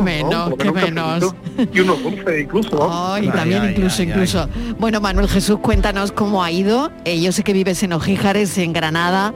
[0.66, 0.72] ¿no?
[0.72, 1.34] menos,
[1.72, 2.76] Y unos dulces incluso.
[2.76, 3.14] ¿no?
[3.14, 4.48] Ay, Ay, también ay, incluso, ay, incluso.
[4.78, 6.90] Bueno, Manuel Jesús, cuéntanos cómo ha ido.
[7.04, 9.32] Eh, yo sé que vives en Ojíjares, en Granada.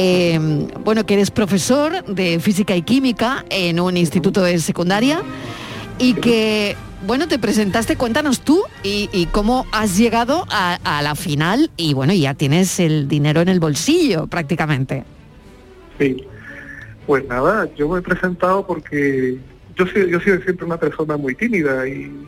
[0.00, 0.38] Eh,
[0.84, 5.22] bueno, que eres profesor de física y química en un instituto de secundaria
[5.98, 11.16] y que, bueno, te presentaste, cuéntanos tú y, y cómo has llegado a, a la
[11.16, 15.02] final y bueno, ya tienes el dinero en el bolsillo prácticamente.
[15.98, 16.24] Sí.
[17.04, 19.36] Pues nada, yo me he presentado porque
[19.74, 22.24] yo soy, yo he sido siempre una persona muy tímida y,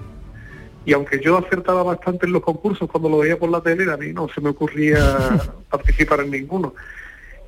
[0.86, 3.96] y aunque yo acertaba bastante en los concursos cuando lo veía por la tele, a
[3.96, 5.40] mí no se me ocurría
[5.70, 6.74] participar en ninguno.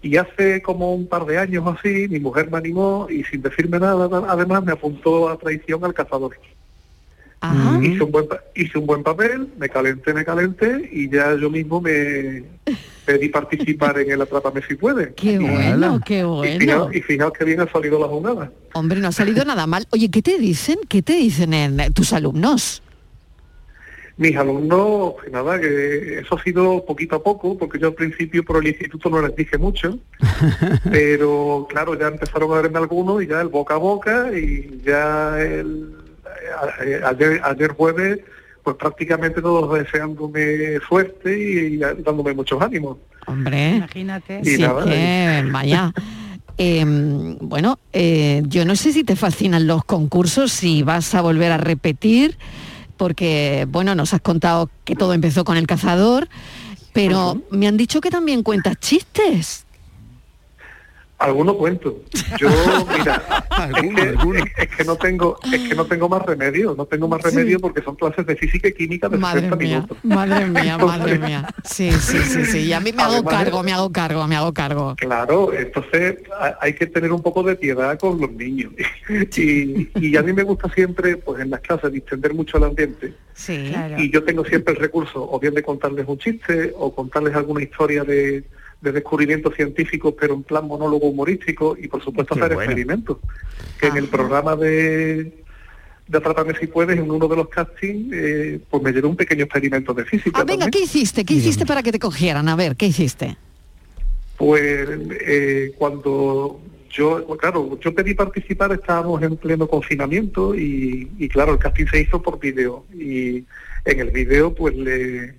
[0.03, 3.41] Y hace como un par de años o así, mi mujer me animó y sin
[3.41, 6.37] decirme nada, además me apuntó a traición al cazador.
[7.83, 11.51] hice, un buen, pa- hice un buen papel, me calenté, me calenté y ya yo
[11.51, 12.45] mismo me
[13.05, 15.13] pedí participar en el Atrápame si puede.
[15.15, 16.59] Qué Y- bueno, qué Y bueno.
[16.61, 18.53] fijaos, y fijaos que bien ha salido la jugada.
[18.75, 19.87] Hombre, no ha salido nada mal.
[19.91, 20.79] Oye, ¿qué te dicen?
[20.89, 22.83] ¿Qué te dicen en tus alumnos?
[24.19, 28.45] Mis alumnos, pues nada, que eso ha sido poquito a poco, porque yo al principio
[28.45, 29.99] por el instituto no les dije mucho,
[30.91, 35.41] pero claro, ya empezaron a verme algunos y ya el boca a boca y ya
[35.41, 35.95] el,
[36.61, 38.21] a- a- ayer, ayer jueves,
[38.63, 42.99] pues prácticamente todos deseándome suerte y, y dándome muchos ánimos.
[43.27, 44.41] Hombre, imagínate.
[44.43, 45.93] Y Sí, nada, que vaya.
[46.59, 51.51] Em, bueno, eh, yo no sé si te fascinan los concursos, si vas a volver
[51.51, 52.37] a repetir,
[53.03, 56.29] porque, bueno, nos has contado que todo empezó con el cazador,
[56.93, 59.67] pero me han dicho que también cuentas chistes.
[61.23, 62.01] Algunos cuento.
[62.39, 62.49] Yo,
[62.99, 63.23] mira,
[63.69, 67.07] es, que, es- es que no tengo, es que no tengo más remedio, no tengo
[67.09, 69.99] más remedio porque son clases de física y química de Madre 60 mía, minutos.
[70.03, 71.49] madre mía, madre mía.
[71.65, 72.59] Sí, sí, sí, sí.
[72.61, 74.95] Y a mí me hago Además, cargo, me hago cargo, me hago cargo.
[74.97, 78.73] Claro, entonces ha- hay que tener un poco de piedad con los niños.
[79.37, 83.15] Y, y a mí me gusta siempre, pues en las clases, distender mucho el ambiente.
[83.35, 87.35] Sí, Y yo tengo siempre el recurso, o bien de contarles un chiste, o contarles
[87.35, 88.45] alguna historia de,
[88.83, 92.71] de descubrimientos científicos, pero en plan monólogo humorístico, y por supuesto Qué hacer bueno.
[92.71, 93.19] experimentos.
[93.81, 95.33] Que en el programa de
[96.09, 99.45] de Atrápame si puedes, en uno de los castings, eh, pues me llevé un pequeño
[99.45, 100.41] experimento de física.
[100.41, 100.71] Ah, venga, también.
[100.71, 101.25] ¿qué hiciste?
[101.25, 102.49] ¿Qué hiciste para que te cogieran?
[102.49, 103.37] A ver, ¿qué hiciste?
[104.37, 104.89] Pues
[105.21, 106.61] eh, cuando
[106.91, 112.01] yo, claro, yo pedí participar, estábamos en pleno confinamiento y, y claro, el casting se
[112.01, 113.45] hizo por vídeo y
[113.85, 115.35] en el vídeo pues le,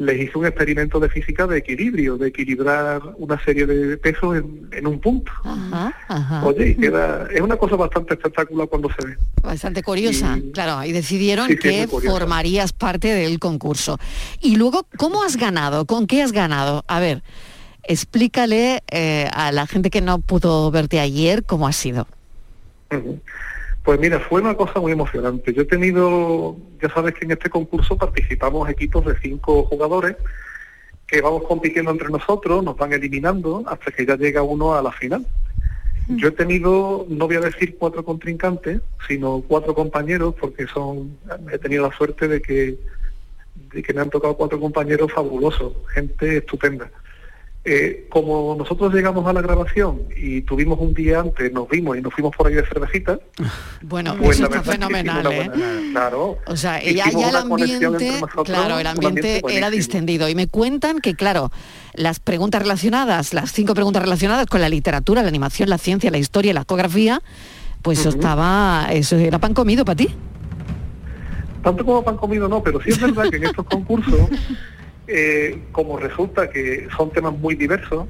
[0.00, 4.68] les hice un experimento de física de equilibrio, de equilibrar una serie de pesos en,
[4.72, 5.30] en un punto.
[5.44, 6.46] Ajá, ajá.
[6.46, 9.16] Oye, y queda, es una cosa bastante espectacular cuando se ve.
[9.42, 13.98] Bastante curiosa, Y- claro, y decidieron Sí, que formarías parte del concurso.
[14.40, 15.84] Y luego, ¿cómo has ganado?
[15.84, 16.82] ¿Con qué has ganado?
[16.88, 17.22] A ver,
[17.82, 22.06] explícale eh, a la gente que no pudo verte ayer cómo ha sido.
[23.90, 25.52] Pues mira, fue una cosa muy emocionante.
[25.52, 30.14] Yo he tenido, ya sabes que en este concurso participamos equipos de cinco jugadores
[31.08, 34.92] que vamos compitiendo entre nosotros, nos van eliminando hasta que ya llega uno a la
[34.92, 35.26] final.
[36.06, 41.18] Yo he tenido, no voy a decir cuatro contrincantes, sino cuatro compañeros, porque son,
[41.52, 42.78] he tenido la suerte de que,
[43.72, 46.92] de que me han tocado cuatro compañeros fabulosos, gente estupenda.
[47.62, 52.00] Eh, como nosotros llegamos a la grabación y tuvimos un día antes, nos vimos y
[52.00, 53.18] nos fuimos por ahí de cervecita,
[53.82, 55.50] Bueno, pues eso está es que fenomenal, ¿eh?
[55.50, 56.38] buena- Claro.
[56.46, 60.28] O sea, ya, ya el ambiente, nosotros, claro, el ambiente era distendido.
[60.30, 61.52] Y me cuentan que, claro,
[61.92, 66.18] las preguntas relacionadas, las cinco preguntas relacionadas con la literatura, la animación, la ciencia, la
[66.18, 67.20] historia la geografía,
[67.82, 70.08] pues eso estaba, eso era pan comido para ti.
[71.62, 74.30] Tanto como pan comido no, pero sí es verdad que en estos concursos,
[75.06, 78.06] eh, como resulta que son temas muy diversos,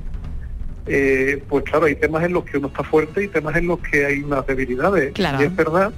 [0.87, 3.79] eh, pues claro, hay temas en los que uno está fuerte y temas en los
[3.81, 5.13] que hay unas debilidades.
[5.13, 5.41] Claro.
[5.41, 5.93] Y es verdad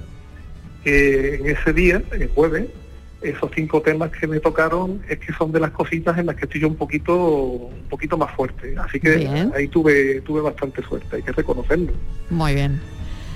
[0.83, 2.67] que en ese día, el jueves,
[3.21, 6.45] esos cinco temas que me tocaron es que son de las cositas en las que
[6.45, 8.75] estoy yo un poquito, un poquito más fuerte.
[8.77, 9.51] Así que Bien.
[9.55, 11.93] ahí tuve, tuve bastante suerte, hay que reconocerlo.
[12.29, 12.81] Muy bien.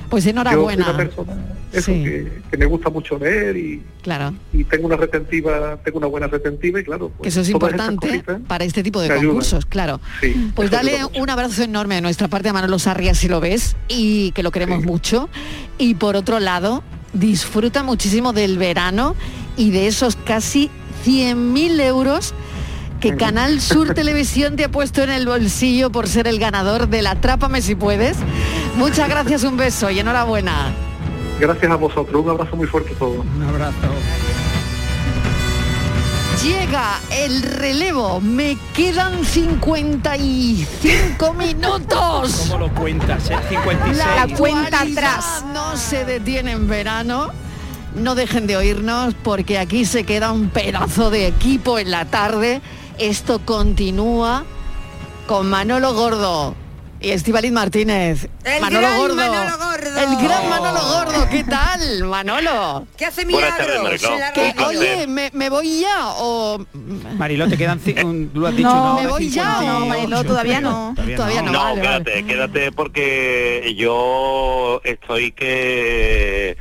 [0.09, 0.97] Pues Yo soy una enhorabuena.
[0.97, 1.33] persona
[1.73, 2.03] eso, Sí.
[2.03, 6.27] que, que me gusta mucho leer y, Claro, y tengo una retentiva, tengo una buena
[6.27, 9.99] retentiva y claro, pues, que eso es importante para este tipo de concursos, claro.
[10.21, 13.75] Sí, Pues dale un abrazo enorme de nuestra parte a Manolo Sarrias si lo ves
[13.89, 15.29] y que lo queremos mucho.
[15.77, 16.83] Y por otro lado,
[17.13, 19.15] disfruta muchísimo del verano
[19.57, 20.69] y de esos casi
[21.05, 22.33] 100.000 euros
[22.99, 27.07] que Canal Sur Televisión te ha puesto en el bolsillo por ser el ganador del
[27.07, 28.17] Atrápame si puedes.
[28.75, 30.71] Muchas gracias, un beso y enhorabuena.
[31.39, 33.25] Gracias a vosotros, un abrazo muy fuerte a todos.
[33.35, 33.75] Un abrazo.
[36.43, 42.47] Llega el relevo, me quedan 55 minutos.
[42.49, 43.29] ¿Cómo lo cuentas?
[43.29, 43.37] eh?
[43.49, 43.97] 56.
[43.97, 47.31] La cuenta atrás no se detiene en verano.
[47.95, 52.61] No dejen de oírnos porque aquí se queda un pedazo de equipo en la tarde.
[52.99, 54.43] Esto continúa
[55.27, 56.55] con Manolo Gordo
[56.99, 58.27] y Estivaliz Martínez.
[58.43, 59.15] El Manolo gran Gordo.
[59.15, 59.99] Manolo Gordo.
[59.99, 61.29] El gran Manolo Gordo.
[61.29, 62.87] ¿Qué tal, Manolo?
[62.97, 64.55] ¿Qué hace tardes, milagros placer.
[64.65, 66.65] oye, ¿me, me voy ya o
[67.17, 67.79] Mariló, te quedan
[68.33, 70.95] lo has dicho, No, me voy ya, 58, no, Mariló, todavía no.
[71.15, 71.51] Todavía no.
[71.51, 72.03] No, vale, vale.
[72.03, 76.57] quédate, quédate porque yo estoy que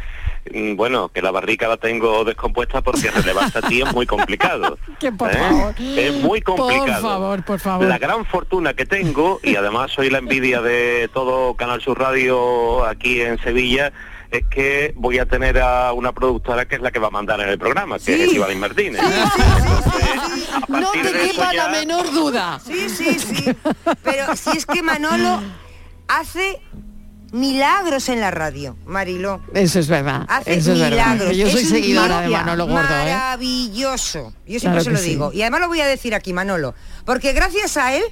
[0.77, 4.79] bueno, que la barrica la tengo descompuesta porque relevarte a ti es muy complicado.
[4.99, 5.37] Que por ¿eh?
[5.37, 5.75] favor.
[5.79, 6.87] Es muy complicado.
[6.87, 7.87] Por favor, por favor.
[7.87, 12.85] La gran fortuna que tengo, y además soy la envidia de todo Canal Sur Radio
[12.87, 13.93] aquí en Sevilla,
[14.31, 17.41] es que voy a tener a una productora que es la que va a mandar
[17.41, 19.01] en el programa, que es Estíbaliz Martínez.
[20.69, 22.59] No te quepa ya- la menor duda.
[22.65, 23.53] Sí, sí, sí.
[24.03, 25.41] Pero si es que Manolo
[26.09, 26.61] hace
[27.37, 29.41] milagros en la radio, Mariló.
[29.55, 30.25] Eso es verdad.
[30.29, 31.13] Hace eso es verdad.
[31.15, 31.37] milagros.
[31.37, 32.29] Yo soy Es seguidora de.
[32.29, 33.13] Manolo Gordo, ¿eh?
[33.15, 34.33] Maravilloso.
[34.47, 35.09] Yo siempre Claro se lo sí.
[35.11, 35.33] digo.
[35.33, 36.75] Y además lo voy a decir aquí, Manolo.
[37.05, 38.03] Porque gracias a él,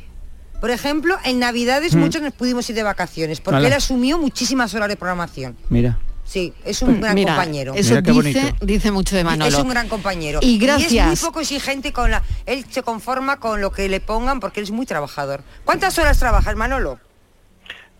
[0.60, 1.98] por ejemplo, en Navidades Mm.
[1.98, 3.40] muchos nos pudimos ir de vacaciones.
[3.40, 5.56] Porque él asumió muchísimas horas de programación.
[5.68, 5.98] Mira.
[6.26, 7.74] Sí, es un gran Mira, compañero.
[7.74, 9.58] Eso dice, dice mucho de Manolo.
[9.58, 10.38] Es un gran compañero.
[10.42, 11.06] Y es gracias.
[11.06, 12.22] muy poco exigente con la.
[12.46, 15.42] Él se conforma con lo que le pongan porque él es muy trabajador.
[15.66, 16.98] ¿Cuántas horas trabajas, Manolo?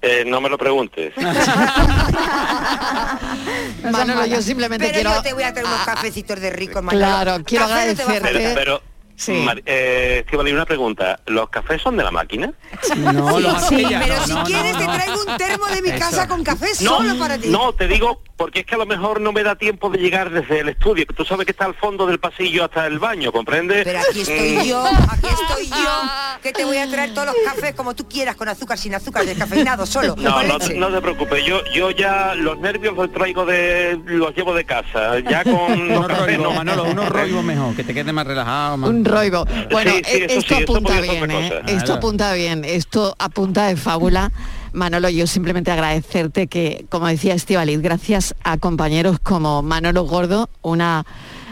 [0.07, 1.15] Eh, no me lo preguntes.
[3.91, 5.15] Manolo, yo simplemente Pero quiero...
[5.15, 7.05] yo te voy a traer unos cafecitos de rico, Manolo.
[7.07, 8.21] Claro, quiero Café no agradecerte.
[8.33, 8.55] faltar.
[8.55, 8.83] Pero,
[9.17, 9.31] Sí.
[9.31, 11.21] Mar- eh, una pregunta.
[11.27, 12.53] ¿Los cafés son de la máquina?
[12.97, 14.93] No, los hace ella, Pero no, si no, quieres no, te no.
[14.93, 15.99] traigo un termo de mi Eso.
[16.01, 17.49] casa con café No, solo para ti.
[17.49, 20.29] No, te digo porque es que a lo mejor no me da tiempo de llegar
[20.29, 21.07] desde el estudio.
[21.07, 23.85] que Tú sabes que está al fondo del pasillo hasta el baño, ¿comprendes?
[23.85, 26.01] Pero aquí estoy Mm, yo, aquí estoy yo,
[26.43, 29.25] que te voy a traer todos los cafés como tú quieras, con azúcar, sin azúcar,
[29.25, 30.15] descafeinado, solo.
[30.19, 30.75] No, con no, leche.
[30.75, 35.21] no te preocupes, yo yo ya los nervios los traigo de los llevo de casa,
[35.21, 36.51] ya con Unos los cafés no.
[36.53, 38.77] Manolo, unos roibos mejor, que te quede más relajado.
[38.77, 38.91] Más...
[38.91, 39.47] Un roibo.
[39.71, 41.63] Bueno, Sí, sí, eh, eso esto sí, apunta bien, ¿eh?
[41.69, 44.31] Esto apunta bien, esto apunta de fábula.
[44.75, 51.05] Manolo, yo simplemente agradecerte que, como decía Estivaliz, gracias a compañeros como Manolo Gordo, una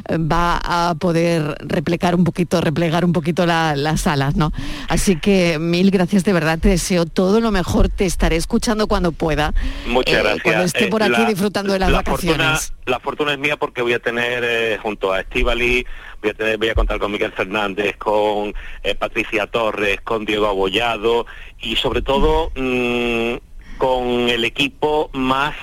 [0.09, 4.53] eh, va a poder replegar un poquito, replegar un poquito la- las alas, ¿no?
[4.89, 9.13] Así que mil gracias de verdad, te deseo todo lo mejor, te estaré escuchando cuando
[9.13, 9.55] pueda.
[9.87, 10.43] Muchas eh, gracias.
[10.43, 12.47] Cuando esté Eh, por aquí la- disfrutando de las la vacaciones.
[12.47, 15.87] Fortuna, la fortuna es mía porque voy a tener eh, junto a Estivali,
[16.59, 21.27] voy a, contar con Miguel Fernández, con eh, Patricia Torres, con Diego Abollado
[21.61, 23.35] y sobre todo mm,
[23.79, 25.55] con el equipo más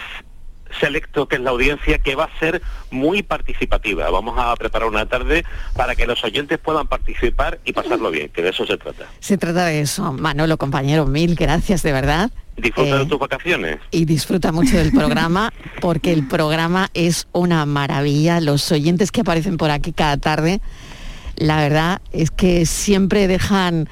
[0.80, 2.62] selecto que es la audiencia que va a ser
[2.92, 4.10] muy participativa.
[4.10, 5.44] Vamos a preparar una tarde
[5.76, 9.06] para que los oyentes puedan participar y pasarlo bien, que de eso se trata.
[9.20, 10.12] Se trata de eso.
[10.14, 12.32] Manolo, compañero, mil gracias de verdad.
[12.58, 13.80] Disfruta Eh, de tus vacaciones.
[13.92, 18.42] y disfruta mucho del programa porque el programa es una maravilla.
[18.42, 20.60] Los oyentes que aparecen por aquí cada tarde,
[21.36, 23.88] la verdad es que siempre dejan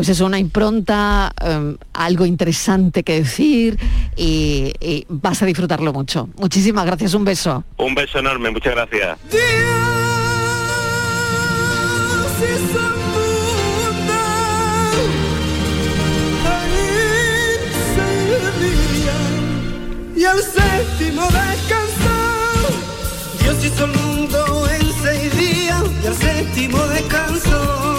[0.00, 3.78] pues eso, una impronta, eh, algo interesante que decir
[4.16, 6.30] y, y vas a disfrutarlo mucho.
[6.38, 7.64] Muchísimas gracias, un beso.
[7.76, 9.18] Un beso enorme, muchas gracias.
[20.16, 22.14] Y al séptimo descansó.
[23.42, 27.89] Dios hizo el mundo en seis días y al séptimo descansó.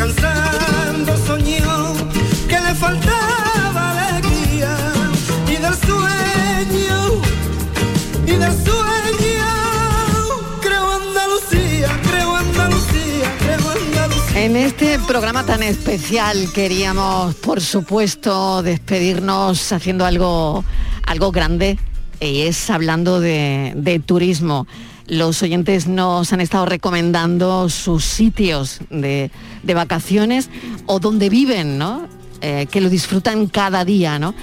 [0.00, 1.94] Descansando soñó
[2.48, 4.76] que le faltaba alegría
[5.46, 7.22] y del sueño
[8.26, 9.46] y del sueño
[10.62, 14.42] creo Andalucía, creo Andalucía, creo Andalucía.
[14.42, 20.64] En este programa tan especial queríamos, por supuesto, despedirnos haciendo algo,
[21.06, 21.78] algo grande
[22.20, 24.66] y es hablando de, de turismo.
[25.10, 29.30] Los oyentes nos han estado recomendando sus sitios de,
[29.64, 30.48] de vacaciones
[30.86, 32.06] o donde viven, ¿no?
[32.40, 34.34] Eh, que lo disfrutan cada día, ¿no?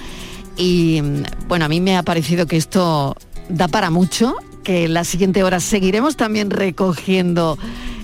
[0.56, 3.16] Y mm, bueno, a mí me ha parecido que esto
[3.48, 7.58] da para mucho, que en la siguiente hora seguiremos también recogiendo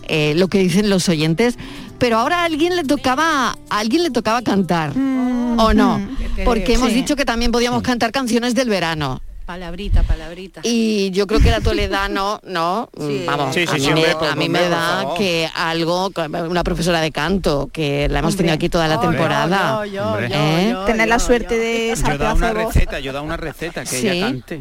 [0.09, 1.59] eh, lo que dicen los oyentes,
[1.99, 6.01] pero ahora a alguien le tocaba, a alguien le tocaba cantar, ¿o no?
[6.45, 6.95] Porque hemos Sí.
[6.95, 9.21] dicho que también podíamos cantar canciones del verano.
[9.45, 10.61] Palabrita, palabrita.
[10.65, 12.89] Y yo creo que era toledano, ¿no?
[12.99, 13.25] Sí.
[13.27, 16.11] Vamos, Sí, sí, a, mí sí, me, a mí me da que algo,
[16.49, 18.37] una profesora de canto, que la hemos Hombre.
[18.39, 19.85] tenido aquí toda la temporada.
[19.85, 20.29] Yo, yo, Hombre.
[20.31, 20.69] yo, ¿Eh?
[20.73, 23.87] yo, Tener la suerte de esa Yo da una receta, yo da una receta que
[23.89, 24.09] Sí.
[24.09, 24.61] ella cante.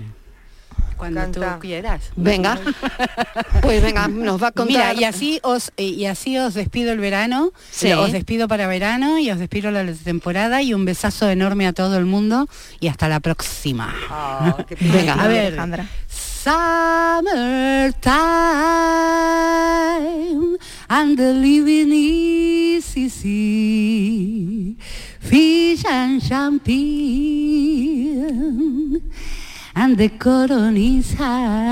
[1.11, 2.01] Cuando tú quieras.
[2.15, 2.57] Venga,
[3.61, 4.67] pues venga, nos va a contar.
[4.67, 7.91] Mira, y así os y así os despido el verano, Sí.
[7.91, 11.97] os despido para verano y os despido la temporada y un besazo enorme a todo
[11.97, 12.47] el mundo
[12.79, 13.93] y hasta la próxima.
[14.79, 15.13] Venga.
[15.15, 15.87] a ver, Alejandra.
[19.23, 20.57] Summertime
[20.89, 24.77] and the living is easy,
[25.19, 26.71] fish and champagne
[29.75, 31.63] and the cotton is high.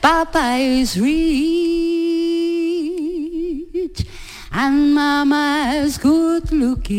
[0.00, 1.16] Papa is rich
[4.52, 6.96] and mama's good looking.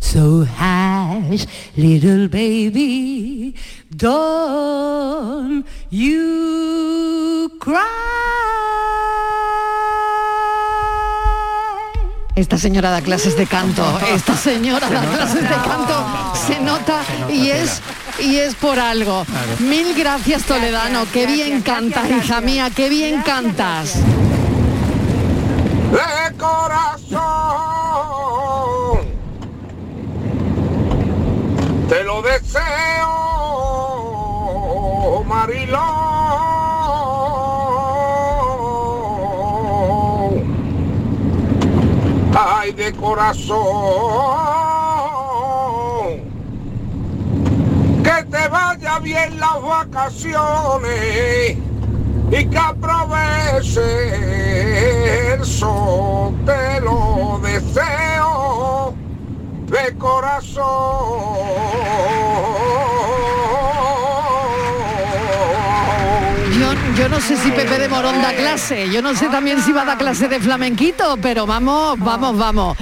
[0.00, 3.54] So hush, little baby,
[3.96, 7.50] don't you
[12.44, 13.82] Esta señora da clases de canto,
[14.14, 15.96] esta señora da clases de canto,
[16.46, 17.00] se nota
[17.32, 17.80] y es
[18.20, 19.24] y es por algo.
[19.60, 23.94] Mil gracias Toledano, qué bien cantas, hija mía, qué bien cantas.
[25.90, 27.22] de corazón.
[31.88, 32.62] Te lo deseo,
[42.84, 43.56] de corazón.
[48.02, 51.56] Que te vaya bien las vacaciones
[52.30, 53.80] y que aproveche
[55.34, 58.92] el sol, te lo deseo
[59.66, 60.64] de corazón.
[66.96, 69.82] Yo, no sé si Pepe de Morón da clase, yo no sé también si va
[69.82, 72.76] a dar clase de flamenquito, pero vamos, vamos, vamos.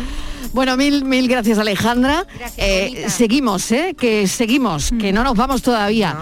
[0.52, 2.26] Bueno, mil, mil gracias Alejandra.
[2.58, 3.94] Eh, seguimos, ¿eh?
[3.98, 6.14] Que seguimos, que no nos vamos todavía.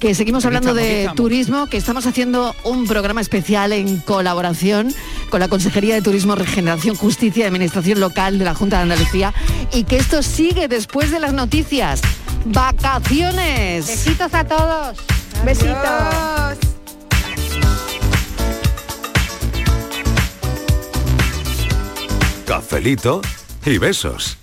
[0.00, 1.16] Que seguimos hablando estamos, de estamos.
[1.16, 4.92] turismo, que estamos haciendo un programa especial en colaboración
[5.30, 9.32] con la Consejería de Turismo, Regeneración, Justicia y Administración Local de la Junta de Andalucía
[9.72, 12.00] y que esto sigue después de las noticias.
[12.46, 13.86] Vacaciones.
[13.86, 14.96] Besitos a todos.
[15.44, 16.67] Besitos.
[22.48, 23.20] Cafelito
[23.66, 24.37] y besos.